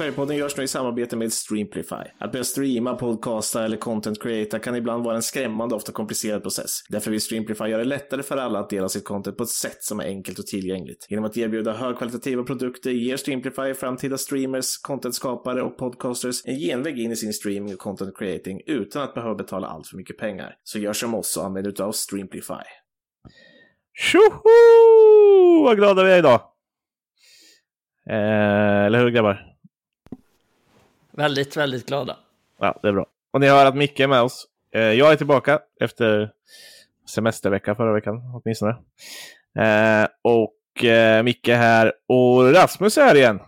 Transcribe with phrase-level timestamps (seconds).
[0.00, 2.04] Sverigepodden görs nu i samarbete med Streamplify.
[2.18, 6.42] Att börja streama, podcasta eller content creata kan ibland vara en skrämmande och ofta komplicerad
[6.42, 6.70] process.
[6.88, 9.84] Därför vill Streamplify göra det lättare för alla att dela sitt content på ett sätt
[9.84, 11.06] som är enkelt och tillgängligt.
[11.08, 17.12] Genom att erbjuda högkvalitativa produkter ger Streamplify framtida streamers, contentskapare och podcasters en genväg in
[17.12, 20.54] i sin streaming och content creating utan att behöva betala allt för mycket pengar.
[20.62, 22.64] Så gör som oss och använd utav Streamplify.
[23.94, 25.64] Tjoho!
[25.64, 26.40] Vad glada vi är idag!
[28.10, 29.49] Eh, eller hur grabbar?
[31.10, 32.16] Väldigt, väldigt glada.
[32.58, 33.06] Ja, det är bra.
[33.32, 34.46] Och ni hör att Micke är med oss.
[34.74, 36.30] Eh, jag är tillbaka efter
[37.08, 38.70] semestervecka förra veckan åtminstone.
[39.58, 43.40] Eh, och eh, Micke är här och Rasmus är här igen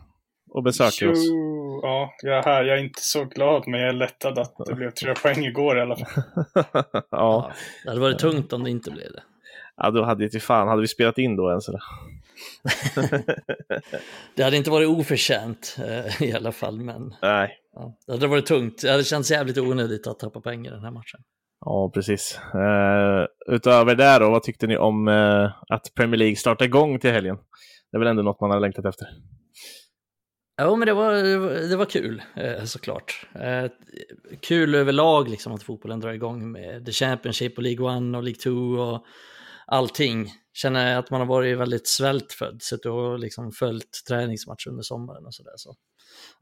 [0.51, 1.27] och besöker oss.
[1.27, 2.65] Tjo, Ja, jag är här.
[2.65, 5.79] Jag är inte så glad, men jag är lättad att det blev tre poäng igår
[5.79, 6.23] i alla fall.
[6.55, 7.03] ja.
[7.11, 7.53] Ja,
[7.85, 9.23] det hade varit tungt om det inte blev det.
[9.77, 11.67] Ja, då hade vi fan, hade vi spelat in då ens?
[14.35, 18.47] Det hade inte varit oförtjänt eh, i alla fall, men Nej, ja, det hade varit
[18.47, 18.83] tungt.
[18.83, 21.21] Det hade känts jävligt onödigt att tappa poäng i den här matchen.
[21.65, 22.41] ja precis.
[22.55, 27.11] Eh, utöver det då, vad tyckte ni om eh, att Premier League startar igång till
[27.11, 27.37] helgen?
[27.91, 29.07] Det är väl ändå något man har längtat efter?
[30.57, 31.13] Ja, men det var,
[31.69, 33.27] det var, kul eh, såklart.
[33.35, 33.71] Eh,
[34.41, 38.41] kul överlag liksom att fotbollen drar igång med The Championship och League One och League
[38.41, 39.05] 2 och
[39.67, 40.33] allting.
[40.53, 45.35] Känner att man har varit väldigt svältfödd, suttit och liksom följt träningsmatcher under sommaren och
[45.35, 45.53] sådär.
[45.57, 45.75] Så.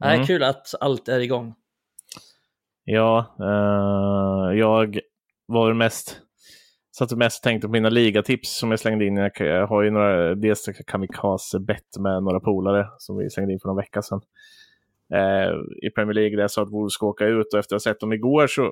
[0.03, 0.27] Mm.
[0.27, 1.55] kul att allt är igång.
[2.83, 4.99] Ja, eh, jag
[5.45, 6.21] var mest
[6.97, 9.17] satt mest och tänkte på mina ligatips som jag slängde in.
[9.17, 13.67] Jag, har ju några, dels kamikaze bett med några polare som vi slängde in för
[13.67, 14.21] några veckor sedan.
[15.13, 15.51] Eh,
[15.87, 17.91] I Premier League där jag sa att Wolves ska åka ut och efter att ha
[17.91, 18.61] sett dem igår så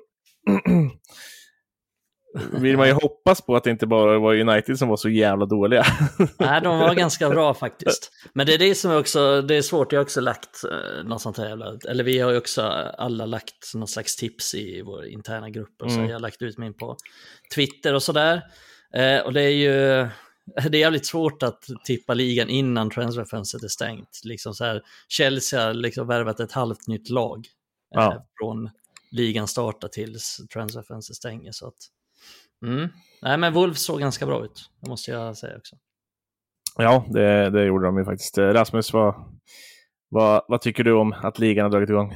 [2.54, 5.46] vill man ju hoppas på att det inte bara var United som var så jävla
[5.46, 5.86] dåliga.
[6.38, 8.12] Nej, de var ganska bra faktiskt.
[8.34, 11.04] Men det är det som är också, det är svårt, jag har också lagt eh,
[11.04, 12.62] något sånt här jävla, eller vi har ju också
[12.98, 16.10] alla lagt något slags tips i vår interna grupp och så Mm.
[16.10, 16.98] jag har lagt ut min på
[17.56, 18.42] Twitter och sådär.
[18.94, 19.72] Eh, och det är ju,
[20.70, 24.22] det är jävligt svårt att tippa ligan innan transferfönstret är stängt.
[24.24, 27.38] Liksom så här, Chelsea har liksom värvat ett halvt nytt lag
[27.96, 28.26] eh, Ja.
[28.40, 28.70] från
[29.12, 31.52] ligan startar tills transferfönstret stänger.
[31.52, 31.74] Så att,
[32.66, 32.90] mm.
[33.22, 35.76] Nej men Wolves såg ganska bra ut, det måste jag säga också.
[36.78, 38.38] ja, det, det gjorde de ju faktiskt.
[38.38, 39.16] Eh, Rasmus, vad,
[40.10, 42.14] vad, vad tycker du om att ligan har dragit igång?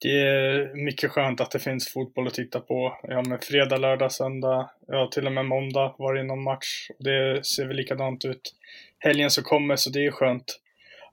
[0.00, 2.98] Det är mycket skönt att det finns fotboll att titta på.
[3.02, 6.88] Ja, med fredag, lördag, söndag, ja till och med måndag var det någon match.
[6.98, 8.54] Det ser väl likadant ut
[8.98, 10.58] helgen som kommer, så det är skönt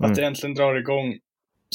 [0.01, 0.11] Mm.
[0.11, 1.17] att det äntligen drar igång.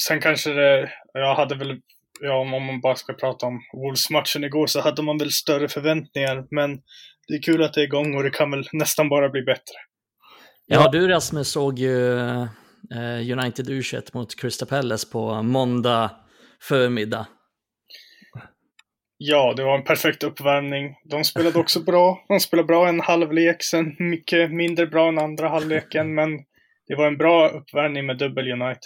[0.07, 1.81] Sen kanske det, jag hade väl,
[2.21, 6.47] ja om man bara ska prata om Wolves-matchen igår så hade man väl större förväntningar,
[6.51, 6.81] men
[7.27, 9.75] det är kul att det är igång och det kan väl nästan bara bli bättre.
[10.65, 10.89] Ja, Ja.
[10.91, 16.11] du Rasmus såg ju eh, United U21 mot Crystal Palace på måndag
[16.61, 17.27] förmiddag.
[19.17, 20.95] Ja, det var en perfekt uppvärmning.
[21.09, 22.25] De spelade också bra.
[22.27, 26.29] De spelade bra en halvlek, sen mycket mindre bra än andra halvleken, men
[26.87, 28.81] det var en bra uppvärmning med dubbel United.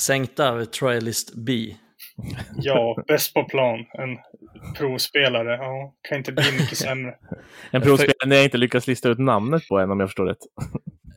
[0.00, 1.74] Sänkta av Trialist B.
[2.56, 3.78] Ja, bäst på plan.
[3.78, 4.18] En
[4.76, 5.56] provspelare.
[5.56, 7.14] Ja, kan inte bli mycket sämre.
[7.70, 10.38] En provspelare ni har inte lyckats lista ut namnet på än om jag förstår rätt.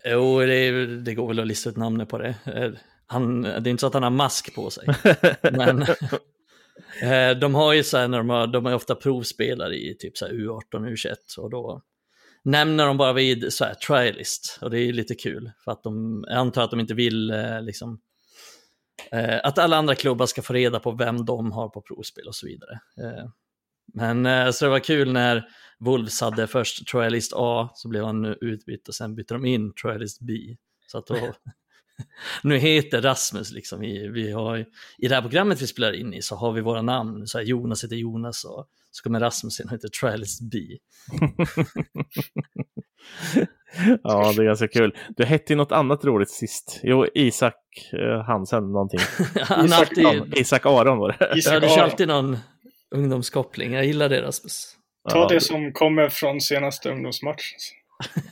[0.06, 2.36] Jo, det, det går väl att lista ut namnet på det.
[2.46, 2.72] Eh,
[3.06, 4.88] Han, det är inte så att han har mask på sig.
[5.52, 5.82] Men
[7.02, 10.18] eh, de har ju så här, när de, har, de är ofta provspelare i typ
[10.18, 11.82] så här U18, U21 och då
[12.44, 16.24] nämner de bara vid så här trialist och det är lite kul för att de,
[16.28, 18.02] jag antar att de inte vill eh, liksom
[19.12, 22.36] eh, att alla andra klubbar ska få reda på vem de har på provspel och
[22.36, 22.80] så vidare.
[23.02, 23.30] Eh,
[23.94, 25.48] men eh, så det var kul när
[25.80, 30.22] Wolves hade först trialist A så blev han utbytt och sen bytte de in trialist
[30.22, 30.34] B.
[30.88, 31.16] Så att då,
[32.44, 34.66] nu heter Rasmus liksom, i, vi har,
[34.98, 37.46] i det här programmet vi spelar in i så har vi våra namn, så här,
[37.46, 40.58] Jonas heter Jonas och så kommer Rasmus in och heter trialist B.
[44.03, 44.96] Ja, det är ganska kul.
[45.09, 46.79] Du hette ju något annat roligt sist.
[46.84, 47.55] Jo, Isak
[47.93, 48.99] eh, Hansen någonting.
[49.41, 51.17] Han Isak alltid, Isak Aron var det.
[51.20, 51.84] ja, Isak du kör Aron.
[51.84, 52.38] alltid någon
[52.96, 54.78] ungdomskoppling, jag gillar det Rasmus.
[55.09, 57.59] Ta Ja, det som kommer från senaste ungdomsmatchen.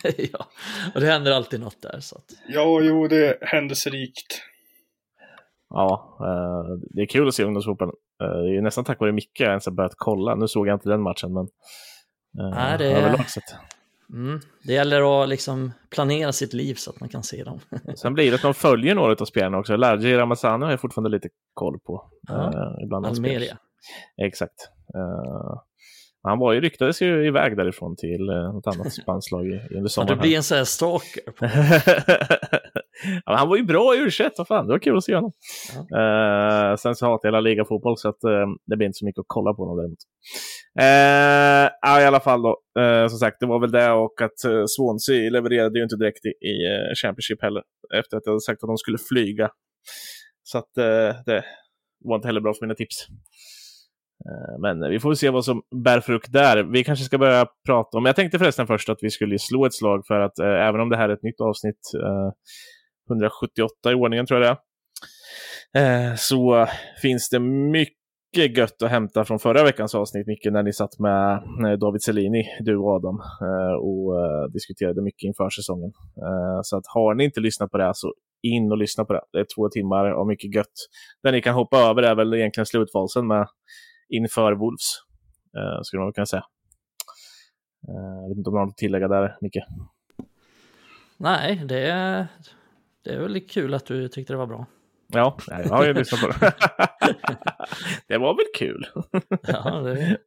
[0.34, 0.48] ja,
[0.96, 2.00] och det händer alltid något där.
[2.00, 4.42] Så att, Ja, jo, det är händelserikt.
[5.70, 7.92] Ja, eh, det är kul att se ungdomsfotboll.
[8.24, 10.36] Eh, det är nästan tack vare Micke jag ens har börjat kolla.
[10.36, 11.44] Nu såg jag inte den matchen, men
[12.40, 13.44] eh, Nej, det överlag sett.
[14.14, 17.60] mm, det gäller att liksom planera sitt liv så att man kan se dem.
[17.96, 19.76] Sen blir det att de följer några av spelarna också.
[19.76, 22.10] Largi Ramazani har jag fortfarande lite koll på.
[22.28, 23.06] Ja, eh, ibland.
[23.06, 23.58] Almeria.
[24.28, 24.70] Exakt.
[24.96, 25.62] Eh,
[26.24, 29.88] han var ju, ryktades ju iväg därifrån till uh, något annat spanskt lag under Ja,
[29.88, 30.18] sommaren.
[30.18, 31.24] du blir en sån här stalker.
[33.26, 35.32] Ja, han var ju bra i u vad fan, det var kul att se honom.
[35.90, 36.70] Ja.
[36.72, 39.20] Uh, sen så hatar jag hela ligafotboll så att, uh, det blir inte så mycket
[39.20, 40.00] att kolla på honom däremot.
[40.82, 42.58] Uh, ja, i alla fall då,
[43.10, 46.56] som sagt, det var väl det och att Swansea levererade ju inte direkt i, i
[47.02, 47.64] Championship heller,
[48.00, 49.50] efter att jag hade sagt att de skulle flyga.
[50.44, 50.74] Så att
[51.26, 51.44] det
[52.06, 53.08] var inte heller bra för mina tips.
[54.62, 56.64] Men vi får se vad som bär frukt där.
[56.64, 58.06] Vi kanske ska börja prata om...
[58.06, 60.98] Jag tänkte förresten först att vi skulle slå ett slag för att även om det
[60.98, 61.80] här är ett nytt avsnitt,
[63.10, 64.60] 178 i ordningen tror jag det
[65.80, 66.68] är, eh, så
[67.02, 71.44] finns det mycket gött att hämta från förra veckans avsnitt, Micke, när ni satt med
[71.66, 75.92] eh, David Selini, du och Adam, eh, och eh, diskuterade mycket inför säsongen.
[76.18, 79.22] Eh, så att har ni inte lyssnat på det så in och lyssna på det.
[79.32, 80.74] Det är två timmar av mycket gött.
[81.24, 83.48] Där ni kan hoppa över är väl egentligen slutfasen med
[84.10, 84.86] inför Wolves,
[85.84, 86.44] skulle man kunna säga.
[88.22, 89.64] Jag vet inte om du har något att tillägga där, Micke?
[91.18, 92.28] Nej, det är,
[93.10, 94.66] det är väl kul att du tyckte det var bra.
[95.08, 96.54] Ja, jag har ju lyssnat på det.
[98.08, 98.88] det var väl kul?
[99.48, 100.18] ja, det,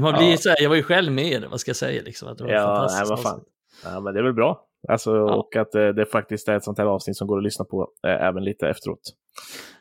[0.00, 0.36] man blir ja.
[0.36, 2.02] så här, jag var ju själv med vad ska jag säga?
[2.02, 3.40] Liksom, att det var ja, nej, vad fan.
[3.84, 4.66] Ja, men det är väl bra.
[4.88, 5.34] Alltså, ja.
[5.34, 7.88] Och att det, det faktiskt är ett sånt här avsnitt som går att lyssna på
[8.06, 9.00] eh, även lite efteråt.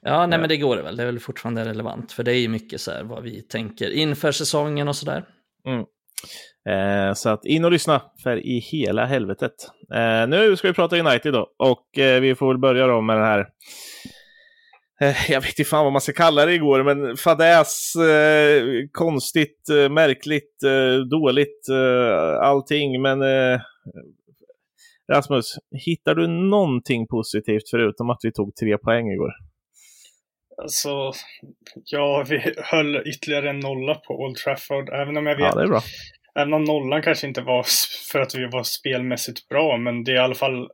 [0.02, 0.98] Ja, nej, men det går det väl.
[0.98, 2.12] Det är väl fortfarande relevant.
[2.12, 5.26] För det är ju mycket så här vad vi tänker inför säsongen och så där.
[5.66, 5.86] Mm.
[6.70, 9.54] Eh, så att in och lyssna för i hela helvetet.
[9.94, 13.18] Eh, nu ska vi prata United då och eh, vi får väl börja då med
[13.18, 13.40] den här
[15.02, 19.70] eh, jag vet inte fan vad man ska kalla det igår, men fadäs, eh, konstigt,
[19.70, 23.02] eh, märkligt, eh, dåligt, eh, allting.
[23.02, 23.62] Men eh,
[25.12, 29.32] Rasmus, hittar du någonting positivt förutom att vi tog tre poäng igår?
[30.62, 31.12] Alltså,
[31.86, 35.64] ja, vi höll ytterligare en nolla på Old Trafford, även om jag vet ja, det
[35.64, 35.82] är bra.
[36.36, 37.66] Även om nollan kanske inte var
[38.12, 40.70] för att vi var spelmässigt bra, men det är i alla fall,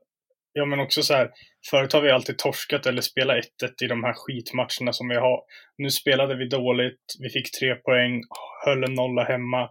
[0.53, 1.29] ja men också så här,
[1.69, 5.41] förut har vi alltid torskat eller spelat 1-1 i de här skitmatcherna som vi har.
[5.77, 8.21] Nu spelade vi dåligt, vi fick tre poäng,
[8.65, 9.69] höll en nolla hemma,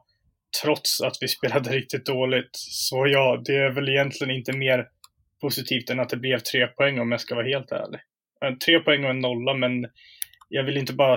[0.62, 2.50] trots att vi spelade riktigt dåligt.
[2.52, 4.88] Så ja, det är väl egentligen inte mer
[5.40, 8.00] positivt än att det blev tre poäng om jag ska vara helt ärlig.
[8.44, 9.86] Eh, tre poäng och en nolla, men
[10.48, 11.16] jag vill inte bara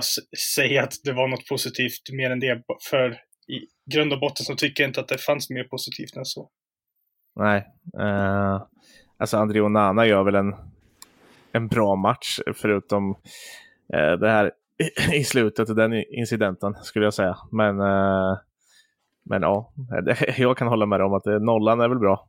[0.56, 3.10] säga att det var något positivt mer än det, för
[3.48, 6.50] i grund och botten så tycker jag inte att det fanns mer positivt än så.
[7.36, 7.66] Nej,
[8.00, 8.62] eh,
[9.18, 10.54] alltså André Onana gör väl en,
[11.52, 13.10] en bra match förutom
[13.94, 14.52] eh, det här
[15.12, 17.36] i slutet, den incidenten skulle jag säga.
[17.52, 18.38] Men, eh,
[19.24, 19.72] men ja,
[20.36, 22.28] jag kan hålla med om att eh, nollan är väl bra.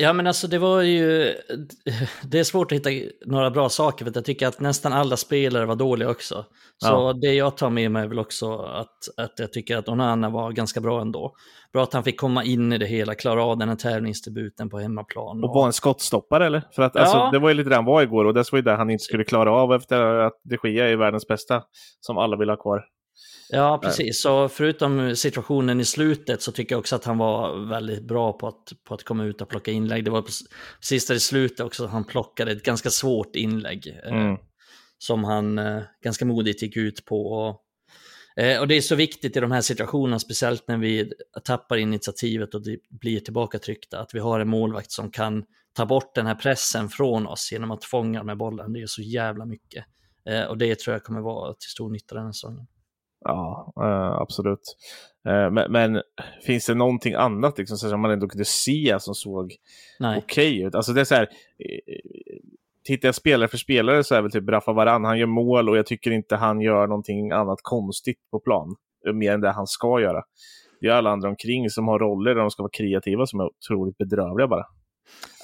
[0.00, 1.34] Ja men alltså det var ju,
[2.22, 2.90] det är svårt att hitta
[3.26, 6.44] några bra saker för jag tycker att nästan alla spelare var dåliga också.
[6.76, 7.12] Så ja.
[7.12, 10.52] det jag tar med mig är väl också att, att jag tycker att Onana var
[10.52, 11.34] ganska bra ändå.
[11.72, 14.78] Bra att han fick komma in i det hela, klara av den här tävlingsdebuten på
[14.78, 15.44] hemmaplan.
[15.44, 16.62] Och, och var en skottstoppare eller?
[16.72, 17.22] För att alltså, ja.
[17.22, 18.90] alltså, det var ju lite det han var igår och det var ju det han
[18.90, 21.62] inte skulle klara av efter att de Gia är världens bästa
[22.00, 22.84] som alla vill ha kvar.
[23.50, 24.22] Ja, precis.
[24.22, 28.48] Så förutom situationen i slutet så tycker jag också att han var väldigt bra på
[28.48, 30.04] att, på att komma ut och plocka inlägg.
[30.04, 30.24] Det var
[30.80, 34.00] precis där i slutet också han plockade ett ganska svårt inlägg.
[34.04, 34.32] Eh, mm.
[34.32, 34.38] Eh,
[34.98, 37.26] som han eh, ganska modigt gick ut på.
[37.26, 37.62] Och,
[38.42, 41.12] eh, och det är så viktigt i de här situationerna, speciellt när vi
[41.44, 46.14] tappar initiativet och blir tillbaka tryckta, att vi har en målvakt som kan ta bort
[46.14, 48.72] den här pressen från oss genom att fånga med bollen.
[48.72, 49.84] Det är så jävla mycket.
[50.28, 52.66] Eh, och det tror jag kommer vara till stor nytta den här säsongen.
[53.24, 54.76] Ja, uh, absolut.
[55.28, 56.02] Uh, men, men,
[56.46, 59.54] finns det någonting annat liksom, som man ändå kunde se som såg
[60.00, 60.74] okej okay ut?
[60.74, 61.98] Alltså det är så här, eh,
[62.84, 65.78] tittar jag spelare för spelare så är väl typ Rafa Varan, han gör mål och
[65.78, 68.76] jag tycker inte han gör någonting annat konstigt på plan.
[69.14, 70.22] Mer än det han ska göra.
[70.80, 73.44] Det är alla andra omkring som har roller där de ska vara kreativa som är
[73.44, 74.64] otroligt bedrövliga bara.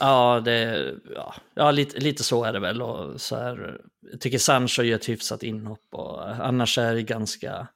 [0.00, 2.83] Ja, det, ja, ja lite, lite så är det väl.
[2.83, 3.80] Och så här,
[4.12, 7.68] jag tycker Sancho gör ett hyfsat inhopp och annars är det ganska,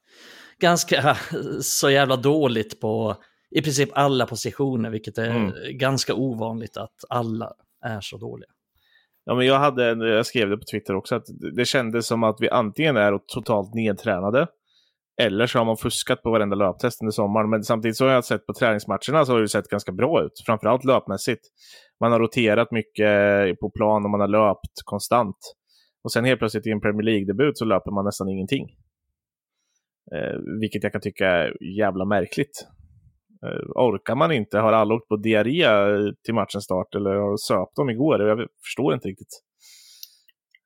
[0.58, 1.16] ganska
[1.60, 3.16] så jävla dåligt på
[3.50, 5.52] i princip alla positioner, vilket är mm.
[5.70, 7.52] ganska ovanligt att alla
[7.84, 8.50] är så dåliga.
[9.24, 11.26] Ja, men jag, hade, jag skrev det på Twitter också, att
[11.56, 14.46] det kändes som att vi antingen är totalt nedtränade
[15.22, 17.50] eller så har man fuskat på varenda löptest under sommaren.
[17.50, 20.32] Men samtidigt så har jag sett på träningsmatcherna så har det sett ganska bra ut.
[20.46, 21.40] Framförallt löpmässigt.
[22.00, 25.36] Man har roterat mycket på plan och man har löpt konstant.
[26.04, 28.64] Och sen helt plötsligt i en Premier League-debut så löper man nästan ingenting.
[30.14, 32.66] Eh, vilket jag kan tycka är jävla märkligt.
[33.46, 34.58] Eh, orkar man inte?
[34.58, 35.64] Har alla åkt på diarré
[36.24, 38.28] till matchens start eller har söpt dem igår?
[38.28, 39.47] Jag förstår inte riktigt.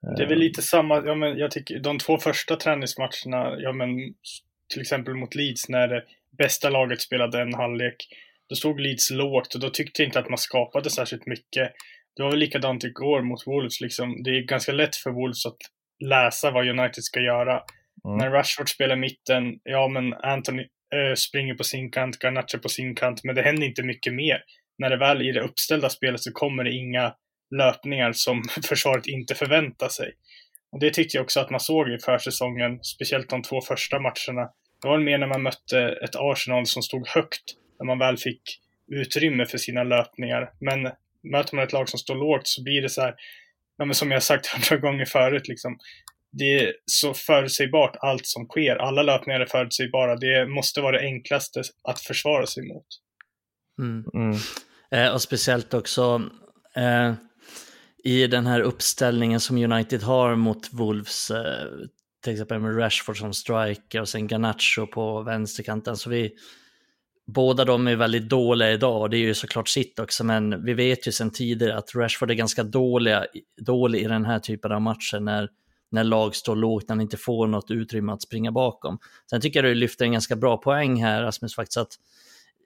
[0.02, 3.88] Det är väl lite samma, ja, men jag tycker de två första träningsmatcherna, ja, men,
[4.72, 6.04] till exempel mot Leeds när det
[6.38, 7.96] bästa laget spelade en halvlek,
[8.48, 11.72] då stod Leeds lågt och då tyckte jag inte att man skapade särskilt mycket.
[12.16, 14.22] det var väl likadant igår mot Wolves liksom.
[14.22, 15.58] Det är ganska lätt för Wolves att
[16.04, 17.62] läsa vad United ska göra.
[18.04, 18.18] Mm.
[18.18, 22.94] När Rashford spelar mitten, ja men Anthony äh, springer på sin kant, Garnacho på sin
[22.94, 24.42] kant, men det händer inte mycket mer.
[24.78, 27.14] När det väl i det uppställda spelet så kommer det inga
[27.56, 30.12] löpningar som försvaret inte förväntar sig.
[30.72, 34.50] Och det tyckte jag också att man såg i försäsongen, speciellt de två första matcherna.
[34.82, 37.42] Det var mer när man mötte ett Arsenal som stod högt,
[37.78, 38.42] när man väl fick
[38.92, 40.50] utrymme för sina löpningar.
[40.60, 40.92] Men
[41.22, 43.14] möter man ett lag som står lågt så blir det så här,
[43.78, 45.78] ja, men som jag sagt hundra gånger förut, liksom,
[46.32, 48.76] det är så förutsägbart allt som sker.
[48.76, 50.16] Alla löpningar är förutsägbara.
[50.16, 52.86] Det måste vara det enklaste att försvara sig mot.
[53.78, 54.04] Mm.
[54.14, 54.36] Mm.
[54.90, 56.22] Eh, och speciellt också
[56.76, 57.14] eh,
[58.04, 61.68] i den här uppställningen som United har mot Wolves, eh,
[62.24, 65.96] till exempel med Rashford som striker och sen Garnacho på vänsterkanten.
[65.96, 66.32] Så vi,
[67.26, 70.74] båda de är väldigt dåliga idag och det är ju såklart sitt också, men vi
[70.74, 73.26] vet ju sedan tidigare att Rashford är ganska dåliga,
[73.60, 75.48] dålig i den här typen av matcher när,
[75.90, 78.98] när lag står lågt, när han inte får något utrymme att springa bakom.
[79.30, 81.96] Sen tycker jag du lyfter en ganska bra poäng här, Rasmus, faktiskt att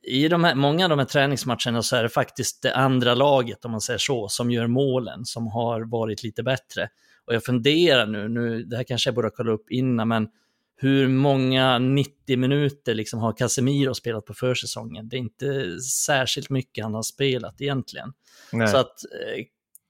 [0.07, 3.65] i de här, många av de här träningsmatcherna så är det faktiskt det andra laget,
[3.65, 6.89] om man säger så, som gör målen, som har varit lite bättre.
[7.27, 10.29] Och jag funderar nu, nu det här kanske jag borde kolla upp innan, men
[10.77, 15.09] hur många 90 minuter liksom har Casemiro spelat på försäsongen?
[15.09, 18.13] Det är inte särskilt mycket han har spelat egentligen.
[18.53, 18.69] Nej.
[18.69, 19.45] Så att eh,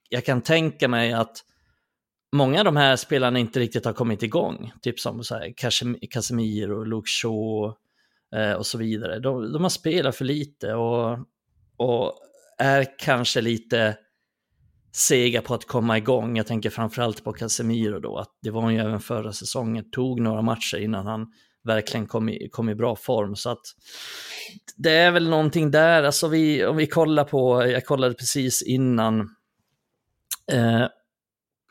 [0.09, 1.45] jag kan tänka mig att
[2.33, 4.73] många av de här spelarna inte riktigt har kommit igång.
[4.83, 5.55] Typ som så här,
[6.11, 7.75] Casemiro, Luke Shaw
[8.35, 9.19] eh, och så vidare.
[9.19, 11.19] De, de, har spelat för lite och,
[11.77, 12.13] och
[12.59, 13.97] är kanske lite
[14.93, 16.37] sega på att komma igång.
[16.37, 20.21] Jag tänker framförallt på Casemiro då, att det var han ju även förra säsongen, tog
[20.21, 21.27] några matcher innan han
[21.65, 23.37] verkligen kom i, kom i bra form.
[23.37, 23.67] Så att
[24.77, 29.21] det är väl någonting där, alltså vi, om vi kollar på, jag kollade precis innan
[30.53, 30.87] eh,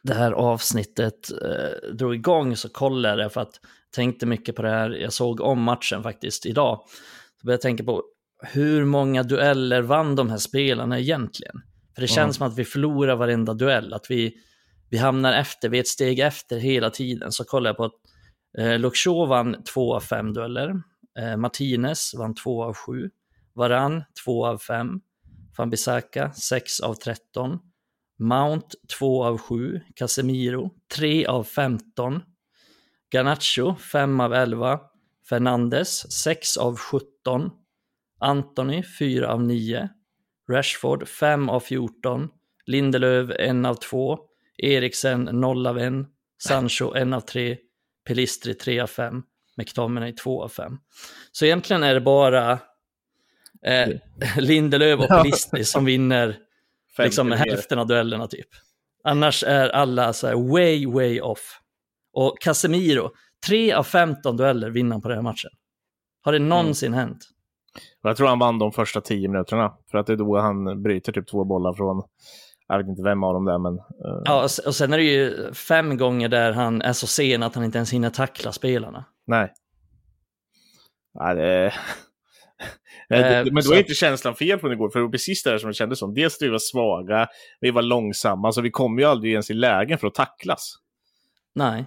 [0.04, 3.60] det här avsnittet eh, drog igång så kollade jag för att
[3.96, 6.84] tänkte mycket på det här, jag såg om matchen faktiskt idag.
[7.42, 8.04] Så började jag tänka på
[8.54, 11.62] hur många dueller vann de här spelarna egentligen?
[11.96, 12.34] För det känns mm.
[12.34, 14.34] som att vi förlorar varenda duell, att vi,
[14.90, 17.32] vi hamnar efter, vi är ett steg efter hela tiden.
[17.32, 17.94] Så kollar jag på att
[18.58, 20.82] eh, Luxor vann två av fem dueller,
[21.20, 23.10] eh, Martinez vann två av sju,
[23.54, 25.00] Varan två av fem,
[25.58, 27.60] Fambisaka 6 av 13,
[28.20, 28.68] Mount
[29.00, 32.22] 2 av 7, Casemiro 3 av 15,
[33.16, 34.80] Garnacho 5 av 11,
[35.30, 37.52] Fernandes 6 av 17,
[38.20, 39.90] Anthony 4 av 9,
[40.50, 42.30] Rashford 5 av 14,
[42.66, 44.20] Lindelöf 1 av 2,
[44.58, 45.94] Eriksen 0 av 1,
[46.44, 47.58] Sancho 1 av 3,
[48.08, 49.24] Pelistri 3 av 5,
[49.58, 50.78] McTominay 2 av 5.
[51.32, 52.60] Så egentligen är det bara
[53.66, 53.90] eh,
[54.38, 56.38] Lindelöf och Pelistri som vinner
[56.98, 58.50] liksom hälften av duellerna typ.
[59.04, 61.62] Annars är alla så här way, way off.
[62.16, 63.12] Och Casemiro,
[63.48, 65.52] 3 av 15 dueller vinner på den här matchen.
[66.22, 67.00] Har det någonsin mm.
[67.00, 67.18] hänt?
[68.02, 69.74] Jag tror han vann de första tio minuterna.
[69.92, 72.04] För att det är då han bryter typ två bollar från,
[72.68, 73.74] jag vet inte vem av dem det är men...
[73.74, 74.22] Uh...
[74.26, 77.64] Ja, och sen är det ju fem gånger där han är så sen att han
[77.64, 79.06] inte ens hinner tackla spelarna.
[79.28, 79.54] Nej.
[81.14, 81.74] Nej, det...
[83.10, 85.70] Nej, men då är inte känslan fel från igår, för det var precis det som
[85.70, 86.14] det kändes som.
[86.14, 87.28] Dels att vi var svaga,
[87.60, 90.76] vi var långsamma, så vi kom ju aldrig ens i lägen för att tacklas.
[91.56, 91.86] Nej,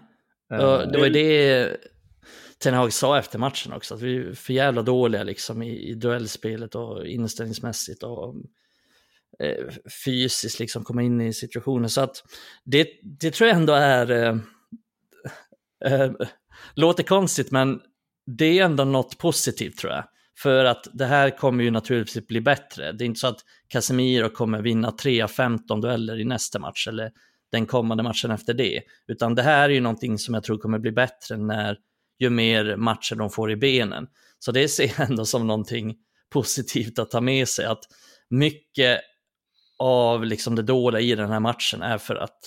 [0.52, 1.76] uh, det var ju det
[2.59, 5.95] Ten Hag sa efter matchen också, att vi är för jävla dåliga liksom i, i
[5.95, 8.35] duellspelet och inställningsmässigt och
[9.38, 9.64] eh,
[10.05, 11.90] fysiskt liksom komma in i situationen.
[11.90, 12.25] Så att
[12.64, 14.37] det, det tror jag ändå är, eh,
[15.93, 16.12] eh,
[16.75, 17.81] låter konstigt men
[18.26, 20.05] det är ändå något positivt tror jag.
[20.38, 22.93] För att det här kommer ju naturligtvis bli bättre.
[22.93, 26.88] Det är inte så att Casemiro kommer vinna 3 av 15 dueller i nästa match
[26.88, 27.12] eller
[27.52, 28.83] den kommande matchen efter det.
[29.07, 31.78] Utan det här är ju någonting som jag tror kommer bli bättre när
[32.19, 34.07] ju mer matcher de får i benen.
[34.38, 35.97] Så det ser jag ändå som någonting
[36.31, 37.85] positivt att ta med sig, att
[38.31, 39.00] mycket
[39.78, 42.38] av liksom det dåliga i den här matchen är för att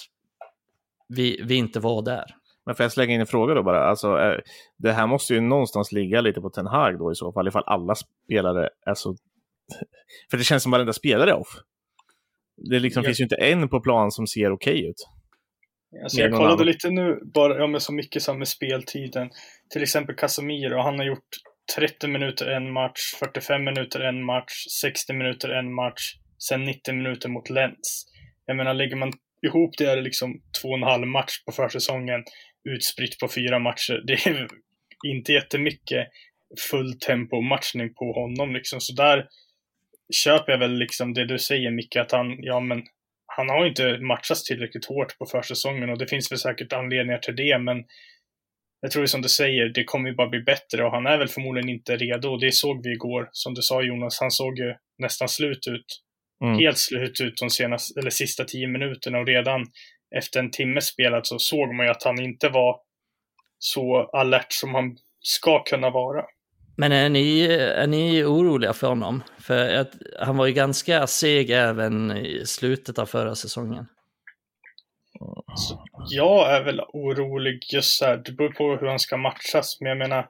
[1.07, 2.35] vi, vi inte var där.
[2.65, 3.83] Men får jag slänga in en fråga då bara?
[3.83, 4.39] Alltså, eh,
[4.77, 7.63] det här måste ju någonstans ligga lite på Ten Hag då i så fall, ifall
[7.65, 9.15] alla spelare är så...
[10.31, 11.57] För det känns som att varenda spelare är off.
[12.57, 13.07] Det liksom ja.
[13.07, 15.07] finns ju inte en på plan som ser okej okay ut.
[16.03, 19.29] Alltså jag kollade lite nu, bara ja, med så mycket som med speltiden.
[19.69, 21.29] Till exempel Casemiro, han har gjort
[21.75, 26.01] 30 minuter en match, 45 minuter en match, 60 minuter en match,
[26.49, 28.05] sen 90 minuter mot Lens.
[28.45, 29.11] Jag menar, lägger man
[29.47, 32.23] ihop det är det liksom två och en halv match på försäsongen
[32.69, 34.01] utspritt på fyra matcher.
[34.07, 34.47] Det är
[35.07, 36.07] inte jättemycket
[36.71, 38.81] full tempo matchning på honom liksom.
[38.81, 39.27] Så där
[40.11, 42.83] köper jag väl liksom det du säger Micke, att han, ja men
[43.37, 47.35] han har inte matchats tillräckligt hårt på försäsongen och det finns väl säkert anledningar till
[47.35, 47.83] det, men
[48.81, 51.27] jag tror som du säger, det kommer ju bara bli bättre och han är väl
[51.27, 52.37] förmodligen inte redo.
[52.37, 55.85] Det såg vi igår, som du sa Jonas, han såg ju nästan slut ut.
[56.43, 56.59] Mm.
[56.59, 59.65] Helt slut ut de senaste, eller sista tio minuterna och redan
[60.15, 62.79] efter en timme spelat så såg man ju att han inte var
[63.57, 66.25] så alert som han ska kunna vara.
[66.81, 67.45] Men är ni,
[67.75, 69.23] är ni oroliga för honom?
[69.39, 73.85] För att han var ju ganska seg även i slutet av förra säsongen.
[75.55, 79.77] Så jag är väl orolig just så här, det beror på hur han ska matchas,
[79.81, 80.27] men jag menar,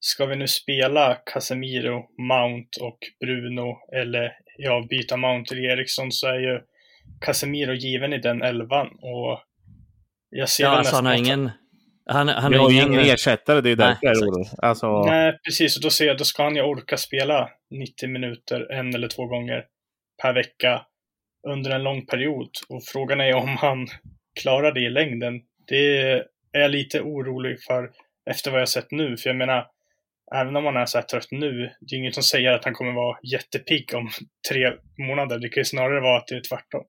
[0.00, 6.26] ska vi nu spela Casemiro, Mount och Bruno, eller ja, byta Mount till Eriksson, så
[6.26, 6.60] är ju
[7.20, 9.40] Casemiro given i den elvan och
[10.30, 11.50] jag ser ja, alltså han har ingen...
[12.12, 14.48] Han, han har ingen ersättare, det är därför jag är orolig.
[14.58, 15.04] Alltså...
[15.04, 15.76] Nej, precis.
[15.76, 19.26] Och då ser jag, då ska han ju orka spela 90 minuter en eller två
[19.26, 19.64] gånger
[20.22, 20.86] per vecka
[21.48, 22.50] under en lång period.
[22.68, 23.86] Och frågan är om han
[24.40, 25.40] klarar det i längden.
[25.68, 27.90] Det är jag lite orolig för
[28.30, 29.16] efter vad jag sett nu.
[29.16, 29.66] För jag menar,
[30.34, 32.74] även om han är så här trött nu, det är inget som säger att han
[32.74, 34.10] kommer vara jättepigg om
[34.50, 35.38] tre månader.
[35.38, 36.84] Det kan ju snarare vara att det är tvärtom.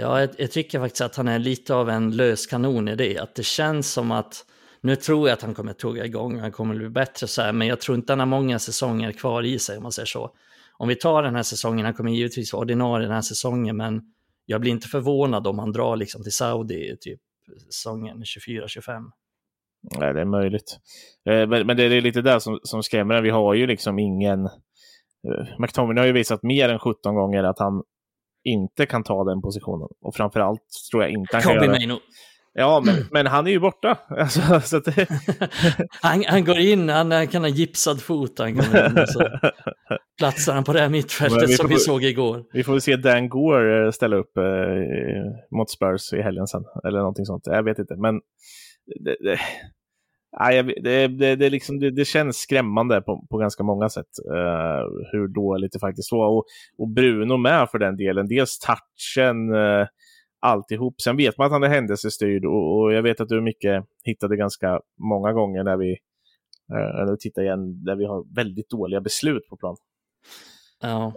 [0.00, 3.18] Ja, jag, jag, tycker faktiskt att han är lite av en lös kanon i det.
[3.18, 4.44] Att det känns som att,
[4.80, 7.68] nu tror jag att han kommer tugga igång, han kommer bli bättre så här, men
[7.68, 10.30] jag tror inte han har många säsonger kvar i sig om man säger så.
[10.78, 14.02] Om vi tar den här säsongen, han kommer givetvis vara ordinarie den här säsongen, men
[14.46, 17.20] jag blir inte förvånad om han drar liksom till Saudi typ
[17.66, 19.10] säsongen 24-25.
[19.98, 20.78] Nej, det är möjligt.
[21.30, 23.22] Eh, men det är lite där som, som skrämmer.
[23.22, 24.46] Vi har ju liksom ingen...
[24.46, 27.82] Eh, McTominay har ju visat mer än 17 gånger att han
[28.44, 29.88] inte kan ta den positionen.
[30.00, 31.70] Och framförallt tror jag inte han kan göra...
[31.70, 31.98] Maino.
[32.54, 33.98] Ja, men, men han är ju borta.
[34.08, 35.08] Alltså, så det...
[36.02, 38.38] han, han, går in, han kan ha gipsad fot.
[38.38, 39.28] Han kan in, så
[40.18, 42.44] platsar han på det här mittfältet vi som vi såg igår.
[42.52, 44.44] Vi får väl se Dan Gore eh, ställa upp eh,
[45.58, 46.62] mot Spurs i helgen sen.
[46.84, 47.42] Eller någonting sånt.
[47.46, 47.96] Jag vet inte.
[47.96, 48.20] Men
[49.04, 49.40] det, det,
[50.38, 54.06] nej, det, det, det, liksom, det, det känns skrämmande på, på ganska många sätt.
[54.30, 56.26] Uh, hur dåligt det faktiskt var.
[56.26, 56.44] Och,
[56.78, 58.28] och Bruno med för den delen.
[58.28, 59.54] Dels touchen.
[59.54, 59.86] Uh,
[60.40, 61.00] alltihop.
[61.00, 64.36] Sen vet man att han är händelsestyrd och, och jag vet att du mycket hittade
[64.36, 65.90] ganska många gånger när vi,
[66.72, 69.76] eh, eller tittar igen, där vi har väldigt dåliga beslut på plan.
[70.80, 71.12] Ja,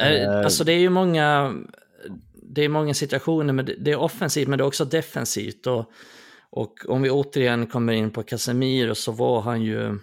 [0.00, 1.54] eh, alltså det är ju många,
[2.32, 5.66] det är många situationer, men det är offensivt men det är också defensivt.
[5.66, 5.84] Och,
[6.56, 9.98] och om vi återigen kommer in på Casemiro så var han ju,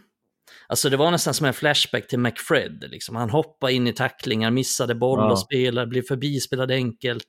[0.67, 2.85] Alltså det var nästan som en flashback till McFred.
[2.89, 3.15] Liksom.
[3.15, 5.31] Han hoppade in i tacklingar, missade boll ja.
[5.31, 7.25] och spelade, blev förbispelad enkelt.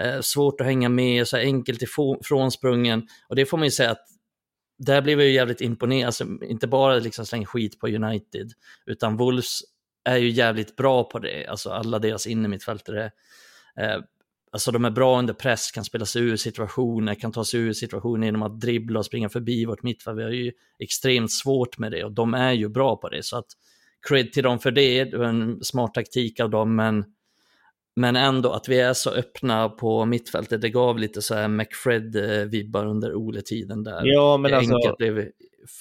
[0.00, 3.08] Eh, svårt att hänga med, så enkelt ifrånsprungen.
[3.28, 4.04] Och det får man ju säga att
[4.78, 8.52] där blev jag ju jävligt imponerad, alltså, inte bara liksom släng skit på United,
[8.86, 9.60] utan Wolves
[10.04, 13.10] är ju jävligt bra på det, alltså alla deras innermittfältare.
[13.80, 13.98] Eh,
[14.52, 17.72] alltså de är bra under press, kan spela sig ur situationer, kan ta sig ur
[17.72, 20.18] situationer genom att dribbla och springa förbi vårt mittfält.
[20.18, 23.24] Vi har ju extremt svårt med det och de är ju bra på det.
[23.24, 23.46] Så att
[24.08, 27.04] cred till dem för det, det var en smart taktik av dem, men
[27.96, 32.86] men ändå att vi är så öppna på mittfältet, det gav lite så här McFred-vibbar
[32.86, 34.00] under Ole-tiden där.
[34.04, 35.28] Ja, men alltså, enkelt blev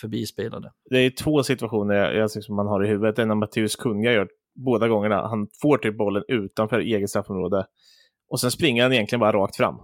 [0.02, 0.72] förbispelade.
[0.90, 3.20] Det är två situationer jag, som man har i huvudet.
[3.20, 5.28] En av Matteus Kunja gör båda gångerna.
[5.28, 7.66] Han får typ bollen utanför eget straffområde.
[8.32, 9.76] Och sen springer han egentligen bara rakt fram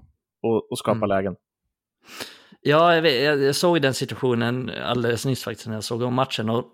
[0.44, 1.10] och, och skapar mm.
[1.10, 1.36] lägen.
[2.62, 6.50] Ja, jag, vet, jag, såg den situationen alldeles nyss faktiskt när jag såg om matchen.
[6.50, 6.66] Och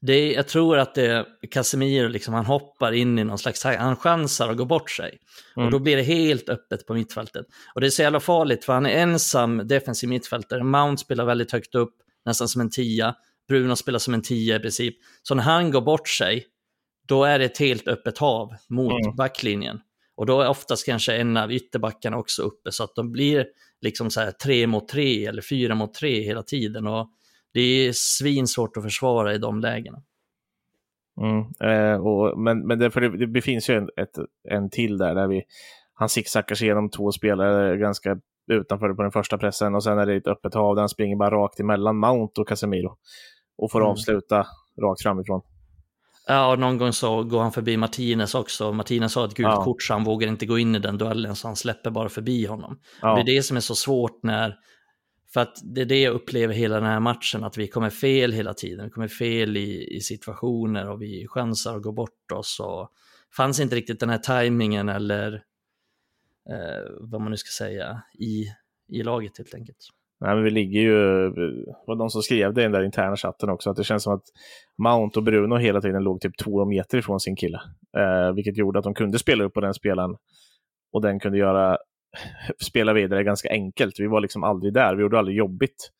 [0.00, 4.48] det jag tror att det Casemiro, liksom, han hoppar in i någon slags, han chansar
[4.48, 5.18] och går bort sig.
[5.56, 5.66] Mm.
[5.66, 7.46] Och då blir det helt öppet på mittfältet.
[7.74, 10.64] Och det är så jävla farligt för han är ensam defensiv mittfältare.
[10.64, 11.94] Mount spelar väldigt högt upp,
[12.24, 13.14] nästan som en tia.
[13.48, 14.96] Bruno spelar som en tia i princip.
[15.22, 16.46] Så när han går bort sig,
[17.08, 19.16] då är det ett helt öppet hav mot mm.
[19.16, 19.80] backlinjen.
[20.20, 23.46] Och då är oftast kanske en av ytterbackarna också uppe, så att de blir
[23.80, 26.86] liksom så här tre mot tre eller fyra mot tre hela tiden.
[26.86, 27.10] Och
[27.52, 30.02] det är svinsvårt att försvara i de lägena.
[31.20, 34.98] Mm, eh, och, men men det, för det, det finns ju en, ett, en till
[34.98, 35.42] där, där vi,
[35.94, 38.18] han zigzaggar sig igenom två spelare ganska
[38.52, 41.16] utanför på den första pressen och sen är det ett öppet hav där han springer
[41.16, 42.96] bara rakt emellan Mount och Casemiro
[43.58, 43.90] och får mm.
[43.90, 44.46] avsluta
[44.82, 45.42] rakt framifrån.
[46.30, 48.72] Ja, och någon gång så går han förbi Martinez också.
[48.72, 49.64] Martinez har ett gult ja.
[49.64, 52.46] kort så han vågar inte gå in i den duellen så han släpper bara förbi
[52.46, 52.80] honom.
[53.02, 53.14] Ja.
[53.14, 54.56] Det är det som är så svårt när
[55.32, 58.32] för att det är det jag upplever hela den här matchen, att vi kommer fel
[58.32, 58.84] hela tiden.
[58.84, 62.60] Vi kommer fel i, i situationer och vi chansar att gå bort oss.
[62.60, 62.88] Och
[63.36, 65.32] fanns inte riktigt den här tajmingen eller
[66.50, 68.44] eh, vad man nu ska säga i,
[68.88, 69.88] i laget helt enkelt.
[70.20, 73.16] Nej, men vi ligger ju, det var de som skrev det i den där interna
[73.16, 74.24] chatten också, att det känns som att
[74.78, 77.60] Mount och Bruno hela tiden låg typ två meter ifrån sin kille.
[77.96, 80.16] Eh, vilket gjorde att de kunde spela upp på den spelaren
[80.92, 81.78] och den kunde göra
[82.66, 84.00] spela vidare ganska enkelt.
[84.00, 84.94] Vi var liksom aldrig där.
[84.94, 85.90] Vi gjorde aldrig jobbigt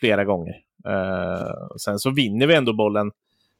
[0.00, 0.54] flera gånger.
[0.88, 3.10] Eh, sen så vinner vi ändå bollen,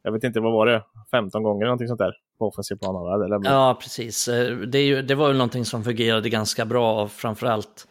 [0.03, 3.23] jag vet inte, vad var det, 15 gånger eller någonting sånt där på offensiv plan?
[3.25, 3.51] Eller?
[3.51, 4.29] Ja, precis.
[4.29, 7.89] Eh, det, är ju, det var väl någonting som fungerade ganska bra, framförallt allt